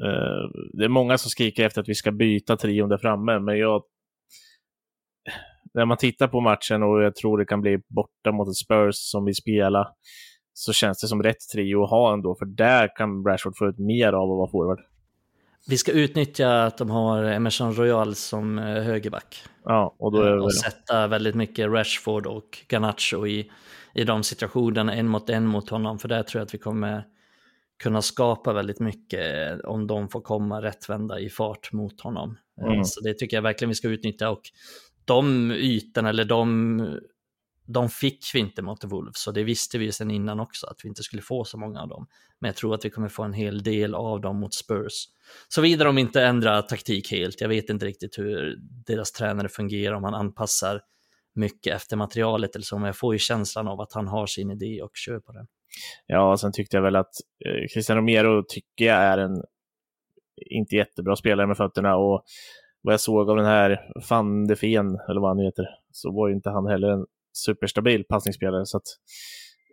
[0.03, 3.59] eh, det är många som skriker efter att vi ska byta trion där framme, men
[3.59, 3.83] jag
[5.75, 8.97] när man tittar på matchen och jag tror det kan bli borta mot ett Spurs
[8.97, 9.87] som vi spelar,
[10.59, 13.79] så känns det som rätt trio att ha ändå, för där kan Rashford få ut
[13.79, 14.81] mer av att vara forward.
[15.69, 19.45] Vi ska utnyttja att de har Emerson Royal som eh, högerback.
[19.65, 23.51] Ja, och då är det och sätta väldigt mycket Rashford och Garnacho i,
[23.95, 27.05] i de situationerna, en mot en mot honom, för där tror jag att vi kommer
[27.83, 32.39] kunna skapa väldigt mycket om de får komma rättvända i fart mot honom.
[32.61, 32.85] Eh, Mm.
[32.85, 34.43] Så det tycker jag verkligen vi ska utnyttja och
[35.05, 37.01] de ytorna, eller de,
[37.71, 40.89] de fick vi inte mot Wolves, så det visste vi sedan innan också, att vi
[40.89, 42.07] inte skulle få så många av dem.
[42.39, 44.93] Men jag tror att vi kommer få en hel del av dem mot Spurs.
[45.49, 47.41] Såvida de inte ändrar taktik helt.
[47.41, 48.57] Jag vet inte riktigt hur
[48.87, 50.81] deras tränare fungerar, om han anpassar
[51.35, 54.51] mycket efter materialet eller så, men jag får ju känslan av att han har sin
[54.51, 55.47] idé och kör på den.
[56.07, 57.13] Ja, sen tyckte jag väl att
[57.47, 59.43] eh, Cristiano Romero tycker jag är en
[60.37, 62.25] inte jättebra spelare med fötterna och
[62.83, 66.29] vad jag såg av den här van de Ven, eller vad han heter, så var
[66.29, 68.87] ju inte han heller en superstabil passningsspelare så att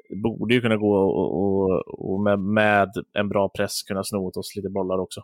[0.10, 4.18] det borde ju kunna gå och, och, och med, med en bra press kunna sno
[4.18, 5.22] åt oss lite bollar också.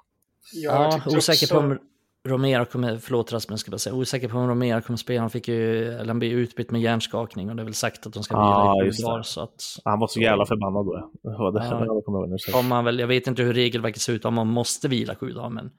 [0.54, 1.80] Ja, osäker också- på om
[2.28, 5.48] Romero kommer, förlåt Rasmus, ska bara säga, osäker på om Romero kommer spela, han fick
[5.48, 8.36] ju, eller han blir utbytt med hjärnskakning och det är väl sagt att de ska
[8.36, 9.04] Ja, vila i sju det.
[9.04, 10.92] dagar, så att Han var så jävla förbannad då.
[11.24, 11.52] Det Ja.
[11.52, 12.36] det kommer jag ihåg nu.
[12.38, 12.82] Så.
[12.84, 15.72] väl, jag vet inte hur regelverket ser ut om man måste vila sju dagar, men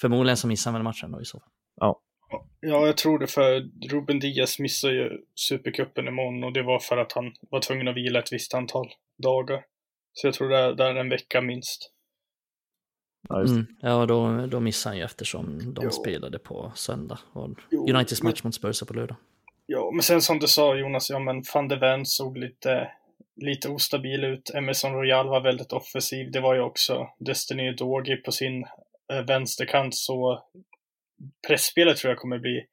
[0.00, 1.48] förmodligen så missar han väl matchen då i så fall.
[1.76, 2.00] Ja,
[2.60, 7.12] jag tror det för Ruben Diaz missade ju Supercupen imorgon och det var för att
[7.12, 8.88] han var tvungen att vila ett visst antal
[9.22, 9.62] dagar.
[10.12, 11.92] Så jag tror det är, det är en vecka minst.
[13.28, 13.40] Ja.
[13.40, 13.66] Mm.
[13.80, 15.90] Ja, då, då missar han ju eftersom de Jo.
[15.90, 17.18] spelade på söndag.
[17.32, 19.16] Och Jo, Uniteds match mot Spurs på lördag.
[19.66, 22.90] Ja, men sen som du sa Jonas, ja men van de Ven såg lite,
[23.36, 24.50] lite ostabil ut.
[24.54, 26.30] Emerson Royal var väldigt offensiv.
[26.30, 28.64] Det var ju också Destiny Dogi på sin
[29.12, 30.42] eh, vänsterkant så
[31.48, 32.66] pressspelet tror jag kommer bli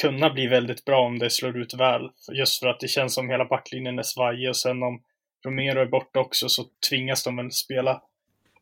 [0.00, 2.10] kunna bli väldigt bra om det slår ut väl.
[2.32, 5.02] Just för att det känns som hela backlinjen är svajig och sen om
[5.44, 8.02] Romero är borta också så tvingas de väl spela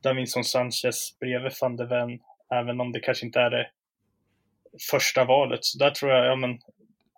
[0.03, 2.21] Davinson Sanchez bredvid van de Ven,
[2.55, 3.71] även om det kanske inte är det
[4.91, 5.65] första valet.
[5.65, 6.59] Så där tror jag, ja men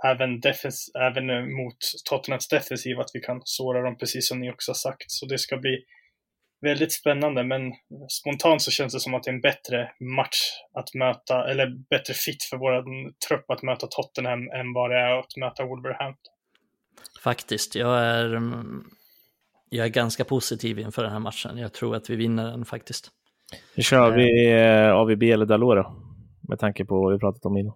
[0.05, 4.71] även, defens även mot Tottenhams defensiv att vi kan såra dem precis som ni också
[4.71, 5.11] har sagt.
[5.11, 5.85] Så det ska bli
[6.61, 7.73] väldigt spännande men
[8.09, 10.39] spontant så känns det som att det är en bättre match
[10.73, 12.83] att möta, eller bättre fit för vår
[13.29, 16.33] trupp att möta Tottenham än vad det är att möta Wolverhampton.
[17.23, 18.85] Faktiskt, jag är, mm,
[19.69, 21.59] jag är ganska positiv inför den här matchen.
[21.59, 23.11] Jag tror att vi vinner den faktiskt.
[23.75, 25.97] Nu kör vi eh, AVB eller Dalot då?
[26.49, 27.75] Med tanke på vad vi pratat om innan.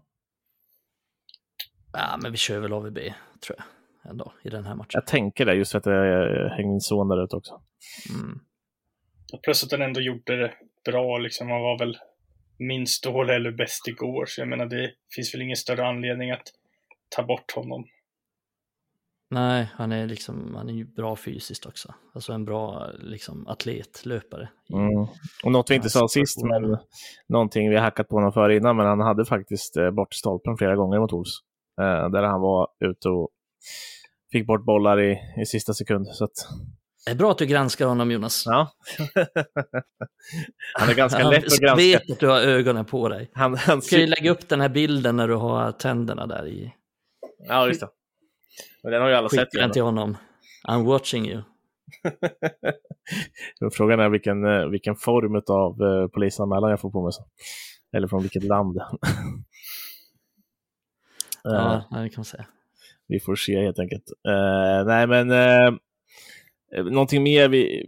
[1.93, 2.99] Ja, men vi kör väl AVB,
[3.47, 4.91] tror jag, ändå, i den här matchen.
[4.93, 7.61] Jag tänker det, just för att jag hänger min son där ute också.
[8.15, 8.41] Mm.
[9.43, 10.53] Plus att den ändå gjorde det
[10.85, 11.51] bra, liksom.
[11.51, 11.99] Han var väl
[12.59, 16.43] minst dålig eller bäst igår, så jag menar det finns väl ingen större anledning att
[17.17, 17.85] ta bort honom.
[19.31, 21.95] Nej, han är, liksom, han är ju bra fysiskt också.
[22.15, 24.49] Alltså en bra liksom, atlet, löpare.
[24.73, 25.07] Mm.
[25.45, 26.79] Och något vi inte sa sist, men
[27.29, 30.57] någonting vi har hackat på honom för innan, men han hade faktiskt eh, bort stolpen
[30.57, 31.33] flera gånger mot Wolves.
[31.81, 33.29] Eh, där han var ute och
[34.33, 36.07] fick bort bollar i, i sista sekund.
[36.07, 36.37] Så att,
[37.05, 38.43] Det är bra att du granskar honom, Jonas.
[38.47, 38.73] ja.
[40.75, 41.75] han är ganska Han lätt att granska.
[41.77, 43.31] vet att du har ögonen på dig.
[43.35, 46.75] Han, han, kan ju lägga upp den här bilden när du har tänderna där i.
[47.49, 47.89] ja, just det.
[48.83, 49.41] Men den har ju alla sett.
[49.41, 50.17] Skicka den till honom.
[50.69, 51.43] I'm watching you.
[53.73, 57.13] Frågan är vilken, eh, vilken form av eh, polisanmälan jag får på mig.
[57.13, 57.27] Så.
[57.97, 58.77] Eller från vilket land.
[61.43, 62.47] ja, det kan man säga.
[63.07, 64.05] Vi får se helt enkelt.
[64.29, 65.79] Uh, nej, men uh,
[66.77, 67.49] Eh, någonting mer.
[67.49, 67.87] Vi,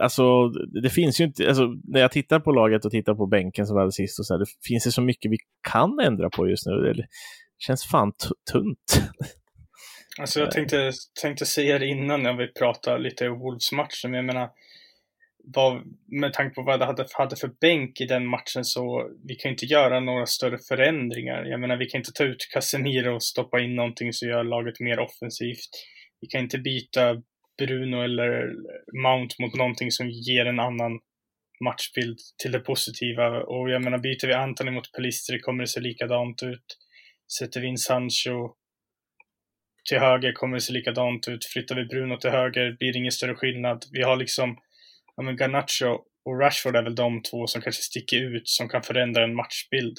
[0.00, 0.48] alltså,
[0.82, 3.76] det finns ju inte, alltså, när jag tittar på laget och tittar på bänken som
[3.76, 5.38] var sist, och så här, det finns det så mycket vi
[5.72, 6.92] kan ändra på just nu.
[6.92, 7.06] Det
[7.58, 8.12] känns fan
[8.52, 9.02] tunt.
[10.20, 10.92] Alltså jag tänkte,
[11.22, 14.50] tänkte säga det innan när vi pratade lite Wolves-matchen, men jag menar,
[15.54, 19.34] vad, med tanke på vad det hade, hade för bänk i den matchen så vi
[19.34, 21.44] kan inte göra några större förändringar.
[21.44, 24.80] Jag menar, vi kan inte ta ut Casemiro och stoppa in någonting som gör laget
[24.80, 25.70] mer offensivt.
[26.20, 27.22] Vi kan inte byta
[27.58, 28.52] Bruno eller
[29.02, 31.00] Mount mot någonting som ger en annan
[31.64, 33.42] matchbild till det positiva.
[33.42, 36.78] Och jag menar, byter vi Anthony mot Pelistri kommer det se likadant ut.
[37.38, 38.54] Sätter vi in Sancho
[39.88, 41.44] till höger kommer det se likadant ut.
[41.44, 43.84] Flyttar vi Bruno till höger blir det ingen större skillnad.
[43.92, 44.58] Vi har liksom,
[45.16, 48.82] ja men Garnacho och Rashford är väl de två som kanske sticker ut, som kan
[48.82, 49.98] förändra en matchbild.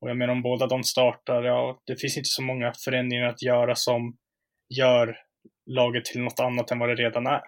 [0.00, 3.42] Och jag menar om båda de startar, ja, det finns inte så många förändringar att
[3.42, 4.16] göra som
[4.78, 5.16] gör
[5.68, 7.40] laget till något annat än vad det redan är.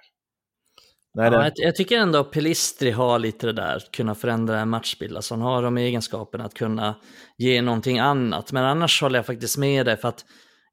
[1.14, 4.60] Nej, ja, jag, jag, tycker ändå att Pelistri har lite det där, att kunna förändra
[4.60, 5.16] en matchbild.
[5.16, 6.94] Alltså han har de egenskaperna att kunna
[7.36, 8.52] ge någonting annat.
[8.52, 10.24] Men annars håller jag faktiskt med dig för att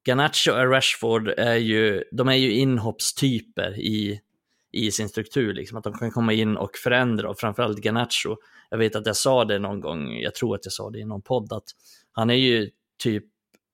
[0.08, 4.20] Garnacho och Rashford är ju, de är ju inhoppstyper i,
[4.72, 8.36] i sin struktur, liksom, att de kan komma in och förändra och framförallt Garnacho.
[8.70, 11.06] Jag vet att jag sa det någon gång, jag tror att jag sa det i
[11.06, 11.68] någon podd, att
[12.12, 12.70] han är ju
[13.04, 13.24] typ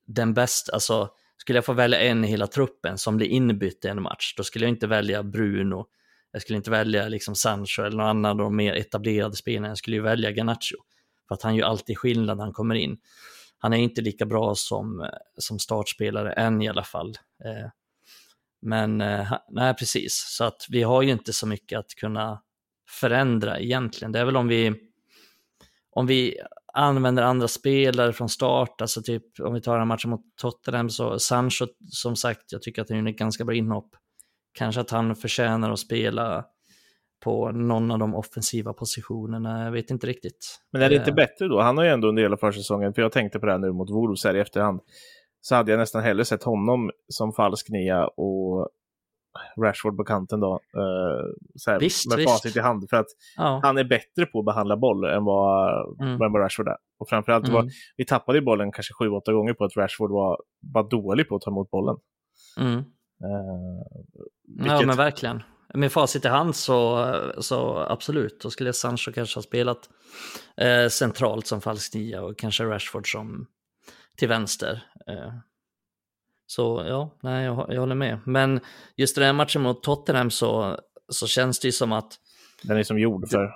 [0.06, 1.10] den bästa, alltså
[1.44, 4.44] skulle jag få välja en i hela truppen som blir inbytt i en match, då
[4.44, 5.86] skulle jag inte välja Bruno,
[6.32, 9.78] jag skulle inte välja liksom Sancho eller någon annan av de mer etablerade spelarna, jag
[9.78, 10.76] skulle ju välja Garnacho.
[11.28, 12.98] För att han gör alltid skillnad när han kommer in
[13.64, 17.14] han är inte lika bra som, eh, som startspelare än i alla fall.
[17.44, 17.70] Eh,
[18.62, 22.42] men eh, nej, precis, så att vi har ju inte så mycket att kunna
[22.88, 24.12] förändra egentligen.
[24.12, 24.74] Det är väl om vi,
[25.90, 26.40] om vi
[26.74, 31.18] använder andra spelare från start, alltså typ om vi tar en match mot Tottenham så
[31.18, 33.90] Sancho, som sagt, jag tycker att han är ett ganska bra inhopp.
[34.58, 36.44] Kanske att han förtjänar att spela
[37.24, 39.64] på någon av de offensiva positionerna.
[39.64, 40.60] Jag vet inte riktigt.
[40.72, 41.14] Men är det inte eh.
[41.14, 41.60] bättre då?
[41.60, 43.72] Han har ju ändå en del av försäsongen, för jag tänkte på det här nu
[43.72, 44.80] mot Wolves här i efterhand.
[45.40, 48.68] Så hade jag nästan hellre sett honom som falsk nia och
[49.60, 50.60] Rashford på kanten då.
[51.66, 52.30] Här, visst, med visst.
[52.30, 52.90] facit i hand.
[52.90, 53.06] För att
[53.36, 53.60] ja.
[53.62, 56.18] han är bättre på att behandla boll än vad, mm.
[56.18, 56.76] vad Rashford är.
[56.98, 57.54] Och framförallt, mm.
[57.54, 61.36] var, vi tappade bollen kanske sju, åtta gånger på att Rashford var, var dålig på
[61.36, 61.96] att ta emot bollen.
[62.60, 62.78] Mm.
[62.78, 62.84] Uh,
[64.58, 64.80] vilket...
[64.80, 65.42] Ja, men verkligen
[65.74, 67.06] med facit i hand så,
[67.38, 69.88] så absolut, då skulle Sancho kanske ha spelat
[70.56, 73.46] eh, centralt som falsk nia och kanske Rashford som
[74.16, 74.82] till vänster.
[75.06, 75.32] Eh.
[76.46, 78.18] Så ja, nej, jag, jag, håller med.
[78.26, 78.60] Men
[78.96, 80.78] just den här matchen mot Tottenham så,
[81.08, 82.12] så känns det ju som att...
[82.62, 83.50] Den är som gjord för...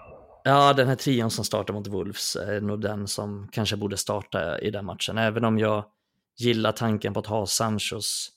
[0.44, 4.58] Ja, den här trion som startar mot Wolves är nog den som kanske borde starta
[4.58, 5.18] i den matchen.
[5.18, 5.84] Även om jag
[6.38, 8.30] gillar tanken på att ha Sanchos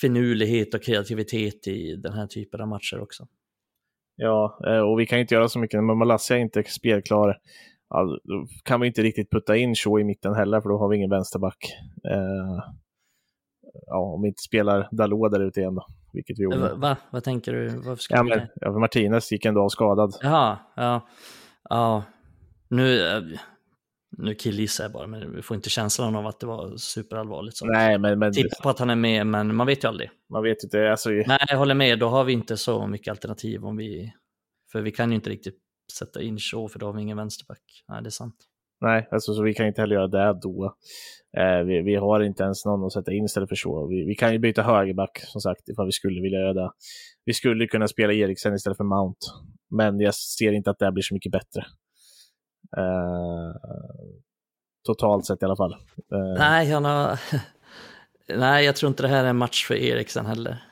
[0.00, 3.26] finurlighet och kreativitet i den här typen av matcher också.
[4.16, 5.84] Ja, eh, och vi kan inte göra så mycket.
[5.84, 7.38] Men Malassia är inte spelklar.
[7.90, 10.88] Ja, då kan vi inte riktigt putta in Shaw i mitten heller, för då har
[10.88, 11.58] vi ingen vänsterback.
[12.10, 12.72] Eh,
[13.86, 16.58] ja, om vi inte spelar Dalot där ute igen då, vilket vi gjorde.
[16.58, 16.74] Va?
[16.74, 16.96] Va?
[17.10, 17.68] Vad tänker du?
[17.68, 20.14] Varför ja, men, ja, Martinez gick ändå av skadad.
[20.22, 21.08] Jaha, ja.
[21.68, 22.04] ja.
[22.68, 23.22] Nu, eh,
[24.18, 27.56] nu killgissar jag bara, men vi får inte känslan av att det var superallvarligt.
[27.56, 27.66] Så.
[27.66, 28.18] Nej, men...
[28.18, 28.32] men...
[28.32, 30.10] Tippa på att han är med, men man vet ju aldrig.
[30.30, 30.90] Man vet inte.
[30.90, 31.10] Alltså...
[31.10, 31.98] Nej, jag håller med.
[31.98, 34.12] Då har vi inte så mycket alternativ om vi...
[34.72, 35.58] För vi kan ju inte riktigt
[35.92, 37.62] sätta in Shaw, för då har vi ingen vänsterback.
[37.88, 38.36] Nej, det är sant.
[38.80, 40.76] Nej, alltså, så vi kan inte heller göra det då.
[41.38, 43.86] Eh, vi, vi, har inte ens någon att sätta in istället för så.
[43.86, 46.70] Vi, vi, kan ju byta högerback, som sagt, ifall vi skulle vilja göra det.
[47.24, 49.18] Vi skulle kunna spela Eriksen istället för Mount,
[49.70, 51.60] men jag ser inte att det blir så mycket bättre.
[52.76, 53.54] Eh,
[54.86, 55.72] totalt sett i alla fall.
[56.12, 56.38] Eh.
[56.38, 57.20] Nej, jag har...
[58.38, 60.65] Nej, jag tror inte det här är en match för Eriksen heller.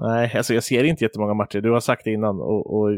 [0.00, 1.60] Nej, alltså jag ser inte jättemånga matcher.
[1.60, 2.90] Du har sagt det innan och, och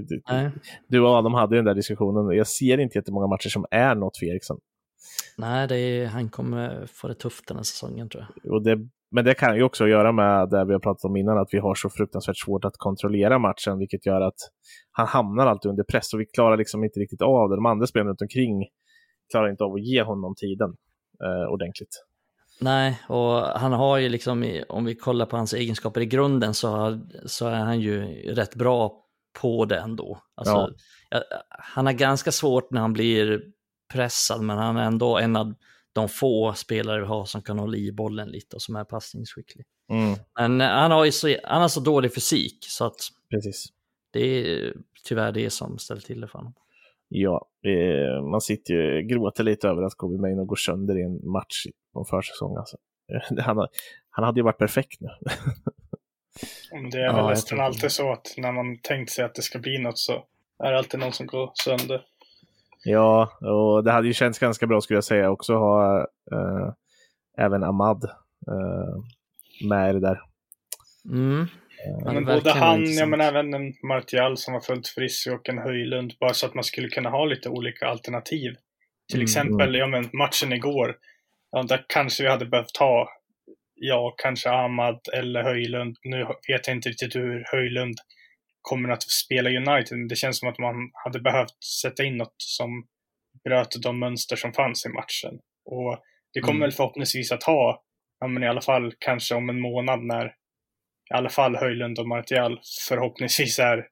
[0.88, 2.36] du och Adam hade den där diskussionen.
[2.36, 4.56] Jag ser inte jättemånga matcher som är något för Eriksen.
[5.38, 8.64] Nej, är, han kommer få det tufft den här säsongen tror jag.
[8.64, 11.48] Det, men det kan ju också göra med det vi har pratat om innan, att
[11.52, 14.38] vi har så fruktansvärt svårt att kontrollera matchen, vilket gör att
[14.92, 17.56] han hamnar alltid under press och vi klarar liksom inte riktigt av det.
[17.56, 18.66] De andra spelarna runt omkring
[19.30, 20.70] klarar inte av att ge honom tiden
[21.24, 22.04] eh, ordentligt.
[22.62, 27.00] Nej, och han har ju liksom, om vi kollar på hans egenskaper i grunden så,
[27.26, 28.04] så är han ju
[28.34, 29.04] rätt bra
[29.40, 30.22] på det ändå.
[30.34, 30.74] Alltså,
[31.10, 31.22] ja.
[31.48, 33.42] Han har ganska svårt när han blir
[33.92, 35.54] pressad, men han är ändå en av
[35.92, 39.66] de få spelare vi har som kan hålla i bollen lite och som är passningsskicklig.
[39.90, 40.18] Mm.
[40.38, 43.00] Men han har ju så, han har så dålig fysik så att
[43.30, 43.66] Precis.
[44.12, 46.54] Det är tyvärr det som ställer till det för honom.
[47.14, 51.30] Ja, eh, man sitter ju gråter lite över att Kobe Maino går sönder i en
[51.30, 52.56] match på en försäsong.
[52.56, 52.76] Alltså.
[53.38, 53.66] Han,
[54.10, 55.08] han hade ju varit perfekt nu.
[56.92, 59.78] Det är väl nästan alltid så att när man tänkt sig att det ska bli
[59.78, 60.24] något så
[60.64, 62.04] är det alltid någon som går sönder.
[62.84, 66.00] Ja, och det hade ju känts ganska bra skulle jag säga också att ha
[66.32, 66.72] äh,
[67.38, 68.04] även Ahmad
[68.46, 70.20] äh, med i det där.
[71.10, 71.46] Mm.
[71.84, 75.58] Ja, men både han, ja men även en Martial som var fullt frisk och en
[75.58, 78.54] Höjlund, bara så att man skulle kunna ha lite olika alternativ.
[79.08, 79.24] Till mm.
[79.24, 80.96] exempel, ja men matchen igår,
[81.50, 83.08] ja, där kanske vi hade behövt ha,
[83.74, 85.96] ja kanske Ahmad eller Höjlund.
[86.02, 87.94] Nu vet jag inte riktigt hur Höjlund
[88.62, 90.08] kommer att spela United.
[90.08, 90.74] Det känns som att man
[91.04, 92.86] hade behövt sätta in något som
[93.44, 95.38] bröt de mönster som fanns i matchen.
[95.64, 95.98] Och
[96.34, 96.60] det kommer mm.
[96.60, 97.82] väl förhoppningsvis att ha,
[98.20, 100.34] ja men i alla fall kanske om en månad när
[101.12, 103.86] i alla fall Höjlund och Martial förhoppningsvis är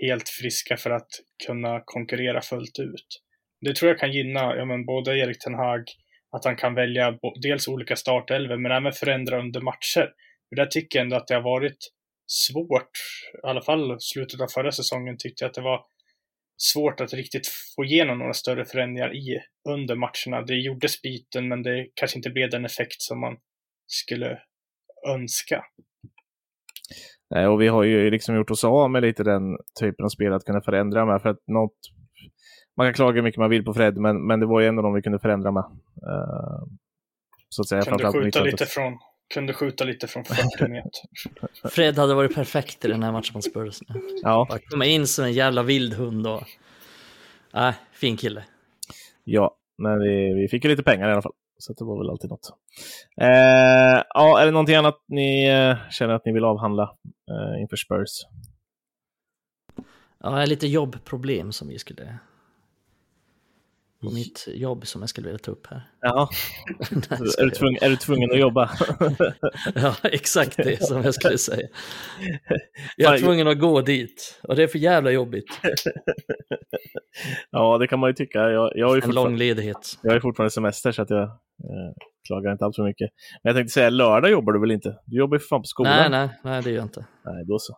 [0.00, 1.08] helt friska för att
[1.46, 3.22] kunna konkurrera fullt ut.
[3.60, 5.84] Det tror jag kan gynna ja, men både Erik Ten Hag,
[6.36, 10.12] att han kan välja dels olika startelver men även förändra under matcher.
[10.48, 11.78] För där tycker jag ändå att det har varit
[12.26, 12.90] svårt,
[13.44, 15.84] i alla fall slutet av förra säsongen tyckte jag att det var
[16.56, 20.46] svårt att riktigt få igenom några större förändringar i under matcherna.
[20.46, 23.36] Det gjordes byten men det kanske inte blev den effekt som man
[23.86, 24.38] skulle
[25.08, 25.64] önska.
[27.30, 30.32] Nej, och vi har ju liksom gjort oss av med lite den typen av spel
[30.32, 31.22] att kunna förändra med.
[31.22, 31.76] För att något,
[32.76, 34.82] man kan klaga hur mycket man vill på Fred, men, men det var ju ändå
[34.82, 35.64] de vi kunde förändra med.
[36.06, 36.66] Uh,
[37.48, 37.82] så att säga.
[37.82, 38.98] Kunde skjuta, lite från,
[39.34, 40.24] kunde skjuta lite från
[40.58, 41.68] 40 meter.
[41.68, 43.78] Fred hade varit perfekt i den här matchen mot Spurs.
[44.22, 44.46] Ja.
[44.48, 46.42] Bara komma in som en jävla vild hund och...
[47.54, 48.44] Äh, fin kille.
[49.24, 51.32] Ja, men vi, vi fick ju lite pengar i alla fall.
[51.58, 52.50] Så det var väl alltid något.
[53.20, 56.96] Eh, ja, är det någonting annat ni eh, känner att ni vill avhandla
[57.30, 58.26] eh, inför Spurs?
[60.18, 62.18] Ja, lite jobbproblem som vi skulle...
[64.00, 65.90] På mitt jobb som jag skulle vilja ta upp här.
[66.00, 66.28] Ja,
[67.38, 68.70] är, du tvungen, är du tvungen att jobba?
[69.74, 71.68] ja, exakt det som jag skulle säga.
[72.96, 75.60] Jag är tvungen att gå dit och det är för jävla jobbigt.
[77.50, 78.38] ja, det kan man ju tycka.
[78.38, 79.98] Jag, jag har ju en lång ledighet.
[80.02, 81.30] Jag har ju fortfarande semester så att jag
[82.26, 83.10] klagar inte allt för mycket.
[83.42, 84.98] Men jag tänkte säga, lördag jobbar du väl inte?
[85.06, 85.92] Du jobbar ju för fan på skolan.
[85.96, 87.06] Nej, nej, nej, det gör jag inte.
[87.24, 87.74] Nej, då så.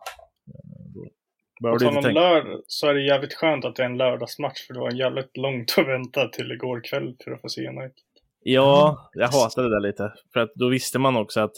[1.61, 4.67] Då på tal om lördag så är det jävligt skönt att det är en lördagsmatch
[4.67, 8.03] för det var jävligt långt att vänta till igår kväll för att få se United.
[8.41, 10.13] Ja, jag hatade det där lite.
[10.33, 11.53] För att då visste man också att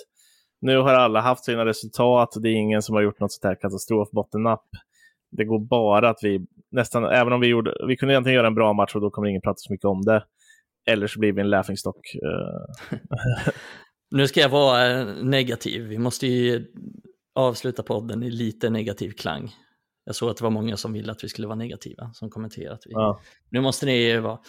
[0.62, 2.30] nu har alla haft sina resultat.
[2.42, 4.66] Det är ingen som har gjort något sånt här katastrofbottennapp.
[5.32, 8.56] Det går bara att vi nästan, även om vi gjorde, vi kunde egentligen göra en
[8.56, 10.24] bra match och då kommer ingen prata så mycket om det.
[10.86, 12.16] Eller så blir vi en laughingstock.
[12.16, 13.00] Eh.
[14.12, 15.82] nu ska jag vara eh, negativ.
[15.82, 16.66] Vi måste ju
[17.36, 19.52] avsluta podden i lite negativ klang.
[20.06, 22.80] Jag såg att det var många som ville att vi skulle vara negativa, som kommenterade.
[22.84, 23.22] Ja.
[23.50, 24.40] Nu måste ni vara...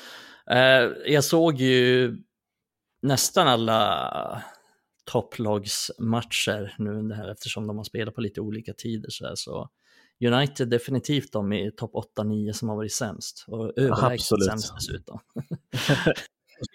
[0.50, 2.16] Eh, jag såg ju
[3.02, 4.42] nästan alla
[5.04, 9.70] topplagsmatcher nu under här eftersom de har spelat på lite olika tider så, här, så
[10.22, 15.20] United definitivt de i topp 8-9 som har varit sämst och överlägset sämst dessutom.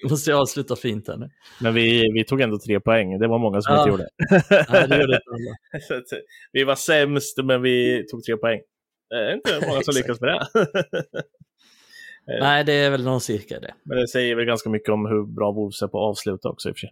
[0.03, 1.29] Vi måste ju avsluta fint här nu.
[1.61, 3.79] Men vi, vi tog ändå tre poäng, det var många som ja.
[3.79, 4.07] inte gjorde.
[4.87, 5.19] Det gjorde
[6.51, 8.59] vi var sämst, men vi tog tre poäng.
[9.09, 10.63] Det är inte många som lyckas med det.
[12.39, 13.73] Nej, det är väl någon cirka det.
[13.83, 16.69] Men det säger väl ganska mycket om hur bra Wolves är på att avsluta också
[16.69, 16.91] i och för sig.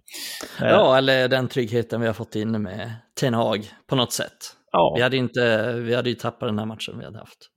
[0.59, 4.55] Ja, eller den tryggheten vi har fått inne med Ten Hag på något sätt.
[4.75, 4.93] Ja.
[4.95, 7.49] Vi, hade inte, vi hade ju tappat den här matchen vi hade haft.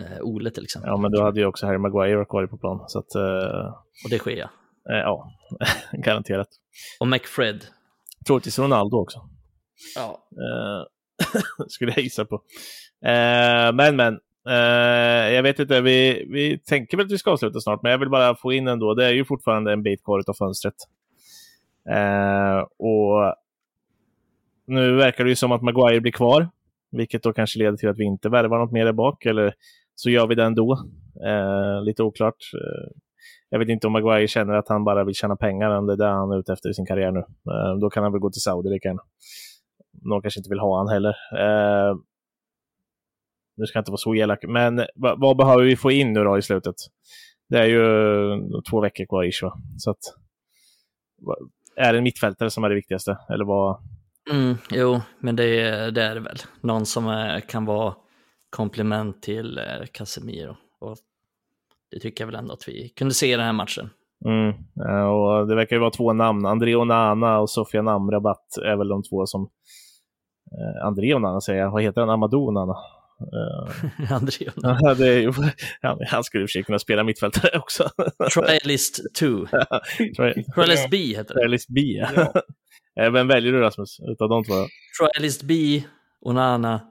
[0.00, 0.88] Eh, Ole till exempel.
[0.90, 2.84] Ja, men du hade ju också Harry Maguire kvar på plan.
[2.86, 3.74] Så att, eh...
[4.04, 4.50] Och det sker ja.
[4.90, 5.32] Eh, ja,
[5.92, 6.48] garanterat.
[7.00, 7.64] Och McFred.
[8.26, 9.28] Troligtvis Ronaldo också.
[9.96, 10.28] Ja.
[10.32, 10.86] Eh,
[11.68, 12.34] skulle jag gissa på.
[13.04, 14.18] Eh, men, men.
[14.48, 17.98] Eh, jag vet inte, vi, vi tänker väl att vi ska avsluta snart, men jag
[17.98, 20.74] vill bara få in ändå, det är ju fortfarande en bit kvar av fönstret.
[22.78, 23.34] Och
[24.66, 26.48] nu verkar det ju som att Maguire blir kvar,
[26.90, 29.54] vilket då kanske leder till att vi inte värvar något mer där bak, eller
[29.94, 30.72] så gör vi det ändå.
[31.26, 32.36] Eh, lite oklart.
[32.54, 32.90] Eh,
[33.50, 35.96] jag vet inte om Maguire känner att han bara vill tjäna pengar, om det är
[35.96, 37.20] det han är ute efter i sin karriär nu.
[37.20, 39.02] Eh, då kan han väl gå till Saudi lika gärna.
[40.02, 41.14] Någon kanske inte vill ha han heller.
[41.38, 41.96] Eh,
[43.56, 46.24] nu ska jag inte vara så elak, men vad, vad, behöver vi få in nu
[46.24, 46.74] då i slutet?
[47.48, 47.82] Det är ju
[48.32, 48.38] eh,
[48.70, 49.52] två veckor kvar ish, va?
[49.78, 49.98] Så att,
[51.76, 53.18] är det en mittfältare som är det viktigaste?
[53.28, 53.78] Eller vad?
[54.30, 55.44] Mm, jo, men det,
[55.90, 56.36] det är det väl.
[56.60, 57.94] Någon som är, kan vara
[58.50, 60.56] komplement till eh, Casemiro.
[60.80, 60.96] Och
[61.90, 63.90] det tycker jag väl ändå att vi kunde se i den här matchen.
[64.24, 64.48] Mm,
[65.08, 66.46] och det verkar ju vara två namn.
[66.46, 69.48] André Onana och Sofia Namrabat är väl de två som
[70.52, 71.70] Eh, André Onana säger jag.
[71.70, 72.10] Vad heter han?
[72.10, 72.76] Amadou Onana?
[73.22, 74.46] Eh, André
[75.14, 75.32] är, ju-
[75.82, 77.88] han, han skulle i och för sig kunna spela mittfältare också.
[78.34, 79.26] Trialist 2.
[79.26, 81.40] Tri- Trialist B heter det.
[81.40, 81.80] Trialist B.
[82.16, 82.32] Ja.
[83.00, 84.52] Eh, Vem väljer du Rasmus, utav de två?
[85.00, 85.82] Trialist B,
[86.20, 86.88] Onana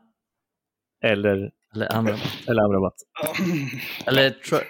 [1.04, 2.22] Eller, eller Amrabat.
[2.50, 2.94] eller Amrabat?
[4.08, 4.64] Eller, tri-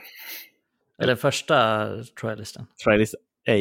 [1.03, 1.87] eller första
[2.21, 2.65] trialisten.
[2.85, 3.15] Trialist
[3.49, 3.57] A.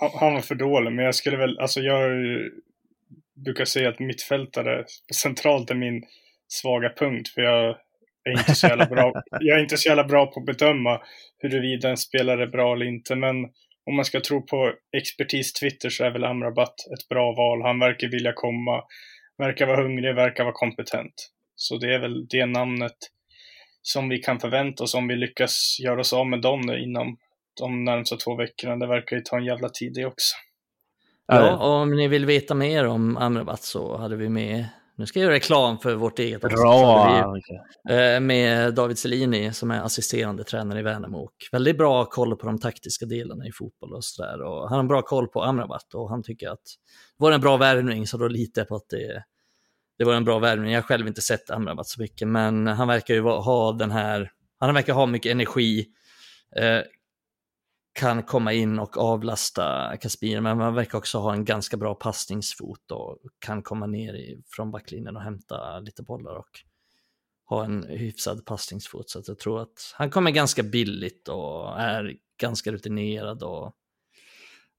[0.00, 2.10] Han, han var för dålig, men jag skulle väl, alltså jag
[3.44, 4.84] brukar säga att mittfältare
[5.14, 6.02] centralt är min
[6.48, 7.76] svaga punkt, för jag
[8.24, 11.00] är inte så jävla bra, jag är inte så jävla bra på att bedöma
[11.38, 13.36] huruvida en spelare är bra eller inte, men
[13.86, 17.62] om man ska tro på expertis Twitter så är väl Amrabat ett bra val.
[17.62, 18.84] Han verkar vilja komma,
[19.38, 21.14] verkar vara hungrig, verkar vara kompetent.
[21.54, 22.96] Så det är väl det namnet
[23.82, 27.16] som vi kan förvänta oss om vi lyckas göra oss av med Donny inom
[27.60, 28.76] de närmsta två veckorna.
[28.76, 30.36] Det verkar ju ta en jävla tid det också.
[31.26, 34.66] Ja, och om ni vill veta mer om Amrabat så hade vi med,
[34.96, 37.34] nu ska jag göra reklam för vårt eget Bra!
[37.88, 42.46] eh, med David Selini som är assisterande tränare i Värnamo och väldigt bra koll på
[42.46, 44.42] de taktiska delarna i fotboll och sådär.
[44.42, 46.62] Och han har bra koll på Amrabat och han tycker att
[47.18, 49.24] det var en bra värvning så då litar jag på att det,
[49.98, 50.72] det var en bra värvning.
[50.72, 54.30] Jag har själv inte sett Amrabat så mycket men han verkar ju ha den här,
[54.60, 55.86] han verkar ha mycket energi.
[57.92, 62.90] Kan komma in och avlasta Kaspir, men man verkar också ha en ganska bra passningsfot
[62.90, 66.60] och kan komma ner från backlinjen och hämta lite bollar och
[67.48, 69.10] ha en hyfsad passningsfot.
[69.10, 73.74] Så att jag tror att han kommer ganska billigt och är ganska rutinerad och,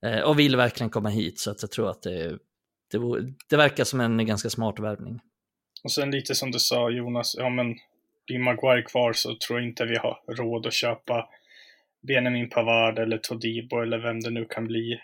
[0.06, 1.40] eh, och vill verkligen komma hit.
[1.40, 2.30] Så att jag tror att det,
[2.92, 3.00] det,
[3.50, 5.20] det verkar som en ganska smart värvning.
[5.84, 7.76] Och sen lite som du sa Jonas, ja men
[8.26, 11.30] blir Maguire kvar så tror jag inte vi har råd att köpa
[12.08, 15.00] Benjamin Pavard eller Todibo eller vem det nu kan bli.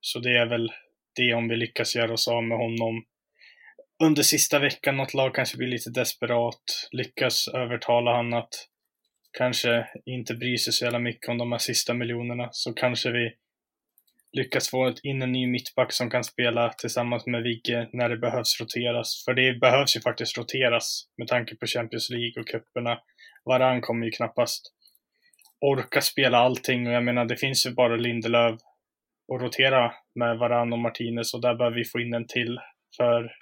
[0.00, 0.72] Så det är väl
[1.16, 3.04] det om vi lyckas göra oss av med honom
[4.04, 4.96] under sista veckan.
[4.96, 8.68] Något lag kanske blir lite desperat, lyckas övertala han att
[9.38, 12.48] kanske inte bry sig så jävla mycket om de här sista miljonerna.
[12.52, 13.32] Så kanske vi
[14.32, 18.60] lyckas få in en ny mittback som kan spela tillsammans med Vigge när det behövs
[18.60, 19.24] roteras.
[19.24, 22.98] För det behövs ju faktiskt roteras med tanke på Champions League och cuperna.
[23.44, 24.72] Varann kommer ju knappast
[25.62, 28.60] orka spela allting och jag menar det finns ju bara Lindelöf
[29.34, 32.58] att rotera med Varann och Martinez och där behöver vi få in en till.
[32.96, 33.32] För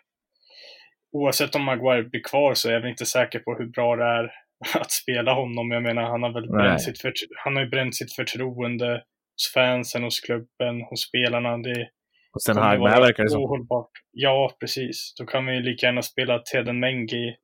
[1.12, 4.04] oavsett om Maguire blir kvar så är jag väl inte säker på hur bra det
[4.04, 4.32] är
[4.80, 5.70] att spela honom.
[5.70, 7.02] Jag menar han har väl bränt sitt,
[7.44, 9.02] han har ju bränt sitt förtroende
[9.34, 11.58] hos fansen, hos klubben, hos spelarna.
[11.58, 11.88] Det
[12.32, 13.42] Och sen kommer Hag med vara verkar det som.
[13.42, 13.90] ohållbart.
[14.12, 15.14] Ja, precis.
[15.18, 17.36] Då kan vi ju lika gärna spela Teden Mengi i,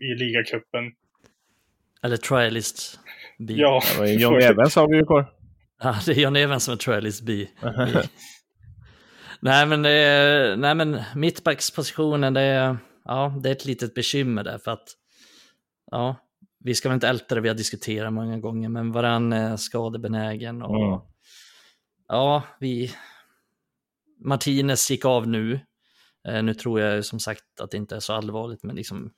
[0.00, 0.92] i ligacupen.
[2.02, 3.00] Eller trialist
[3.38, 3.54] B.
[3.56, 5.32] Ja, Det var ju John Evans har vi ju kvar.
[5.82, 7.46] Ja, det är John Evans som är trialist B.
[9.40, 14.44] nej, men, det är- nej, men mittbackspositionen, det är, ja, det är ett litet bekymmer
[14.44, 14.88] där för att
[15.90, 16.16] ja,
[16.64, 20.62] vi ska väl inte älta det vi har diskuterat många gånger, men varann är skadebenägen
[20.62, 21.00] och Mm.
[22.08, 22.90] ja, vi...
[24.24, 25.60] Martinez gick av nu.
[26.28, 29.10] Eh, nu tror jag som sagt att det inte är så allvarligt, men liksom,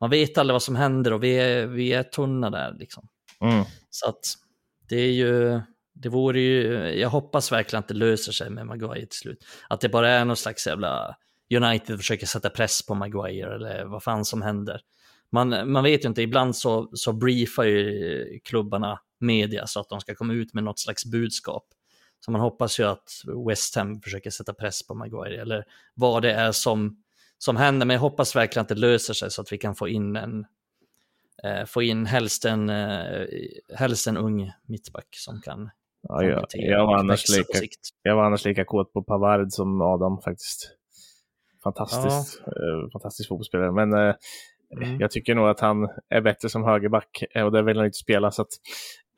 [0.00, 2.74] man vet aldrig vad som händer och vi är, vi är tunna där.
[2.78, 3.08] Liksom.
[3.44, 3.64] Mm.
[3.90, 4.34] Så att
[4.88, 5.60] det är ju,
[5.92, 9.44] det vore ju, jag hoppas verkligen att det löser sig med Maguire till slut.
[9.68, 11.16] Att det bara är någon slags jävla
[11.54, 14.80] United försöker sätta press på Maguire eller vad fan som händer.
[15.30, 20.00] Man, man vet ju inte, ibland så, så briefar ju klubbarna media så att de
[20.00, 21.66] ska komma ut med något slags budskap.
[22.20, 23.10] Så man hoppas ju att
[23.48, 25.64] West Ham försöker sätta press på Maguire eller
[25.94, 27.02] vad det är som,
[27.38, 27.86] som händer.
[27.86, 30.46] Men jag hoppas verkligen att det löser sig så att vi kan få in en,
[31.66, 33.26] få in helst en, eh,
[33.74, 35.70] helst en ung mittback som kan
[36.08, 37.66] Ja, jag, jag, var annars lika,
[38.02, 40.70] jag var annars lika kåt på Pavard som Adam faktiskt.
[41.62, 43.72] Fantastiskt, eh, fantastisk fotbollsspelare.
[43.72, 44.14] Men eh,
[44.76, 45.00] Mm.
[45.00, 47.98] jag tycker nog att han är bättre som högerback eh, och det vill han inte
[47.98, 48.30] spela.
[48.30, 48.48] Så att,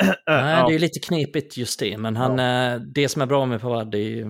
[0.05, 0.67] Nej, ja.
[0.69, 3.95] det är lite knepigt just det, men han, eh, det som är bra med Pavard
[3.95, 4.27] är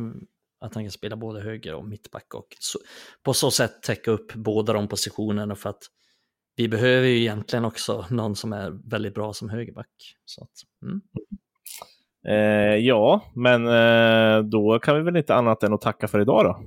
[0.60, 2.78] att han kan spela både höger och mittback och så,
[3.22, 5.82] på så sätt täcka upp båda de positionerna för att
[6.56, 10.16] vi behöver ju egentligen också någon som är väldigt bra som högerback.
[10.24, 10.50] Så att,
[10.82, 11.00] mm.
[12.28, 16.44] Eh, ja, men eh, då kan vi väl inte annat än att tacka för idag
[16.44, 16.60] då.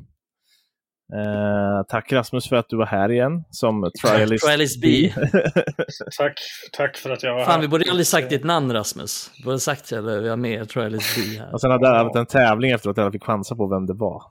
[1.18, 4.46] Eh, tack Rasmus för att du var här igen som trialist.
[4.46, 5.14] Trialist B.
[6.18, 6.40] tack,
[6.72, 7.62] tack för att jag var Fan, här.
[7.62, 9.32] vi borde aldrig sagt ditt namn Rasmus.
[9.38, 11.54] Vi borde sagt det, vi har med Trialist B här.
[11.54, 13.94] och sen hade jag haft en tävling efteråt där jag fick chansa på vem det
[13.94, 14.24] var.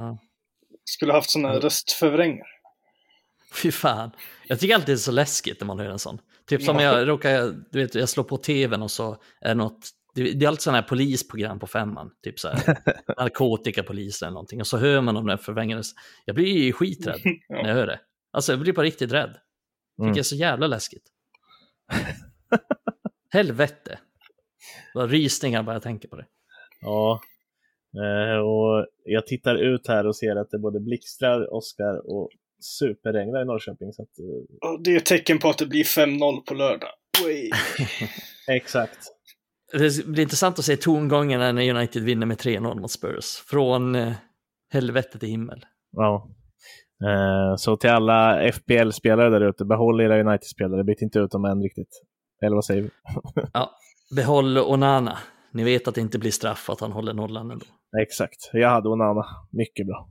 [0.84, 2.55] Skulle haft sådana här röstförvrängare.
[3.62, 4.10] Fy fan.
[4.46, 6.18] Jag tycker alltid det är så läskigt när man hör en sån.
[6.48, 9.90] Typ som jag råkar, du vet, jag slår på tvn och så är det något
[10.14, 12.78] Det, är alltid sådana här polisprogram på femman, typ så här
[13.18, 14.60] narkotikapolis eller någonting.
[14.60, 15.90] Och så hör man om det förvrängandes.
[16.24, 18.00] Jag blir ju skiträdd när jag hör det.
[18.32, 19.30] Alltså jag blir på riktigt rädd.
[19.30, 20.14] Tycker Mm.
[20.14, 21.02] det är så jävla läskigt.
[23.30, 23.98] Helvete.
[24.94, 26.26] Vad rysningar bara jag tänker på det.
[26.80, 27.20] Ja.
[27.96, 32.30] Eh, och jag tittar ut här och ser att det både blixtrar, åskar och
[32.78, 33.92] superregnar i Norrköping.
[33.92, 34.08] Så att,
[34.70, 36.90] Och det är ett tecken på att det blir 5-0 på lördag.
[38.48, 38.98] Exakt.
[39.72, 43.36] Det blir intressant att se tongångarna när United vinner med 3-0 mot Spurs.
[43.46, 44.12] Från eh,
[44.72, 45.64] helvete till himmel.
[45.92, 46.28] Ja.
[47.04, 51.62] Eh, så till alla FBL-spelare där ute, behåll era United-spelare, byt inte ut dem än
[51.62, 52.02] riktigt.
[52.42, 52.90] Eller vad säger vi?
[54.16, 55.18] Behåll Onana.
[55.52, 57.66] Ni vet att det inte blir straff att han håller nollan ändå.
[58.02, 59.24] Exakt, jag hade Onana.
[59.52, 60.08] Mycket bra.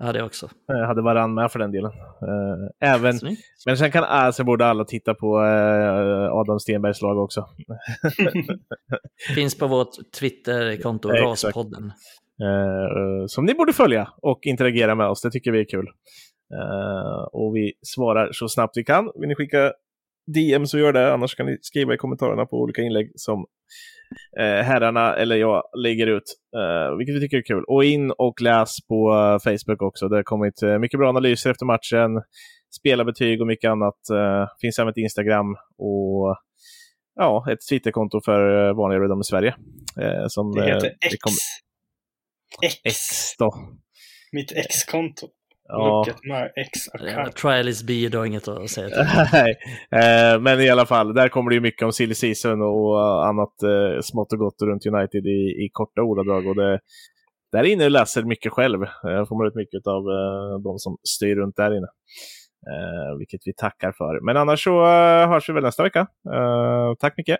[0.00, 0.48] Ja, det också.
[0.66, 1.92] Jag hade Varann med för den delen.
[2.22, 3.42] Eh, även, Snyggt.
[3.66, 7.46] men sen kan alltså borde alla titta på eh, Adam Stenbergs lag också.
[9.34, 11.44] Finns på vårt Twitter-konto, Exakt.
[11.44, 11.92] Raspodden.
[12.42, 15.22] Eh, som ni borde följa och interagera med oss.
[15.22, 15.86] Det tycker vi är kul.
[16.54, 19.10] Eh, och vi svarar så snabbt vi kan.
[19.20, 19.72] Vill ni skicka
[20.26, 21.12] DM så gör det.
[21.14, 23.46] Annars kan ni skriva i kommentarerna på olika inlägg som
[24.38, 26.22] eh, herrarna eller jag lägger ut.
[26.56, 27.64] Eh, vilket vi tycker är kul.
[27.64, 30.08] Och in och läs på eh, Facebook också.
[30.08, 32.22] Det har kommit eh, mycket bra analyser efter matchen.
[32.78, 33.94] Spelarbetyg och mycket annat.
[34.60, 36.36] Finns även ett Instagram och
[37.14, 39.54] ja, ett Twitterkonto för vanliga Röda med Sverige.
[40.28, 41.14] Som, Det heter X.
[42.62, 42.74] X.
[42.84, 42.96] X
[43.38, 43.54] då.
[44.32, 45.28] Mitt X-konto.
[45.68, 45.98] Ja.
[45.98, 47.30] Look at my.
[47.30, 49.06] Trial is B, du har inget att säga till.
[49.32, 49.56] Nej,
[49.92, 53.62] eh, men i alla fall, där kommer det ju mycket om silly season och annat
[53.62, 56.46] eh, smått och gott runt United i, i korta ordalag.
[56.46, 56.80] Och det,
[57.52, 58.80] där inne läser mycket själv.
[59.02, 61.88] Jag får man ut mycket av eh, de som styr runt där inne.
[62.66, 64.20] Eh, vilket vi tackar för.
[64.24, 66.06] Men annars så eh, hörs vi väl nästa vecka.
[66.34, 67.38] Eh, tack mycket.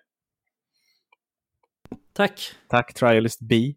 [2.19, 2.41] Tack.
[2.69, 3.77] Tack Trialist B.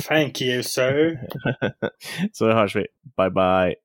[0.00, 1.18] Thank you, sir.
[2.32, 2.86] så hörs vi.
[3.16, 3.83] Bye bye.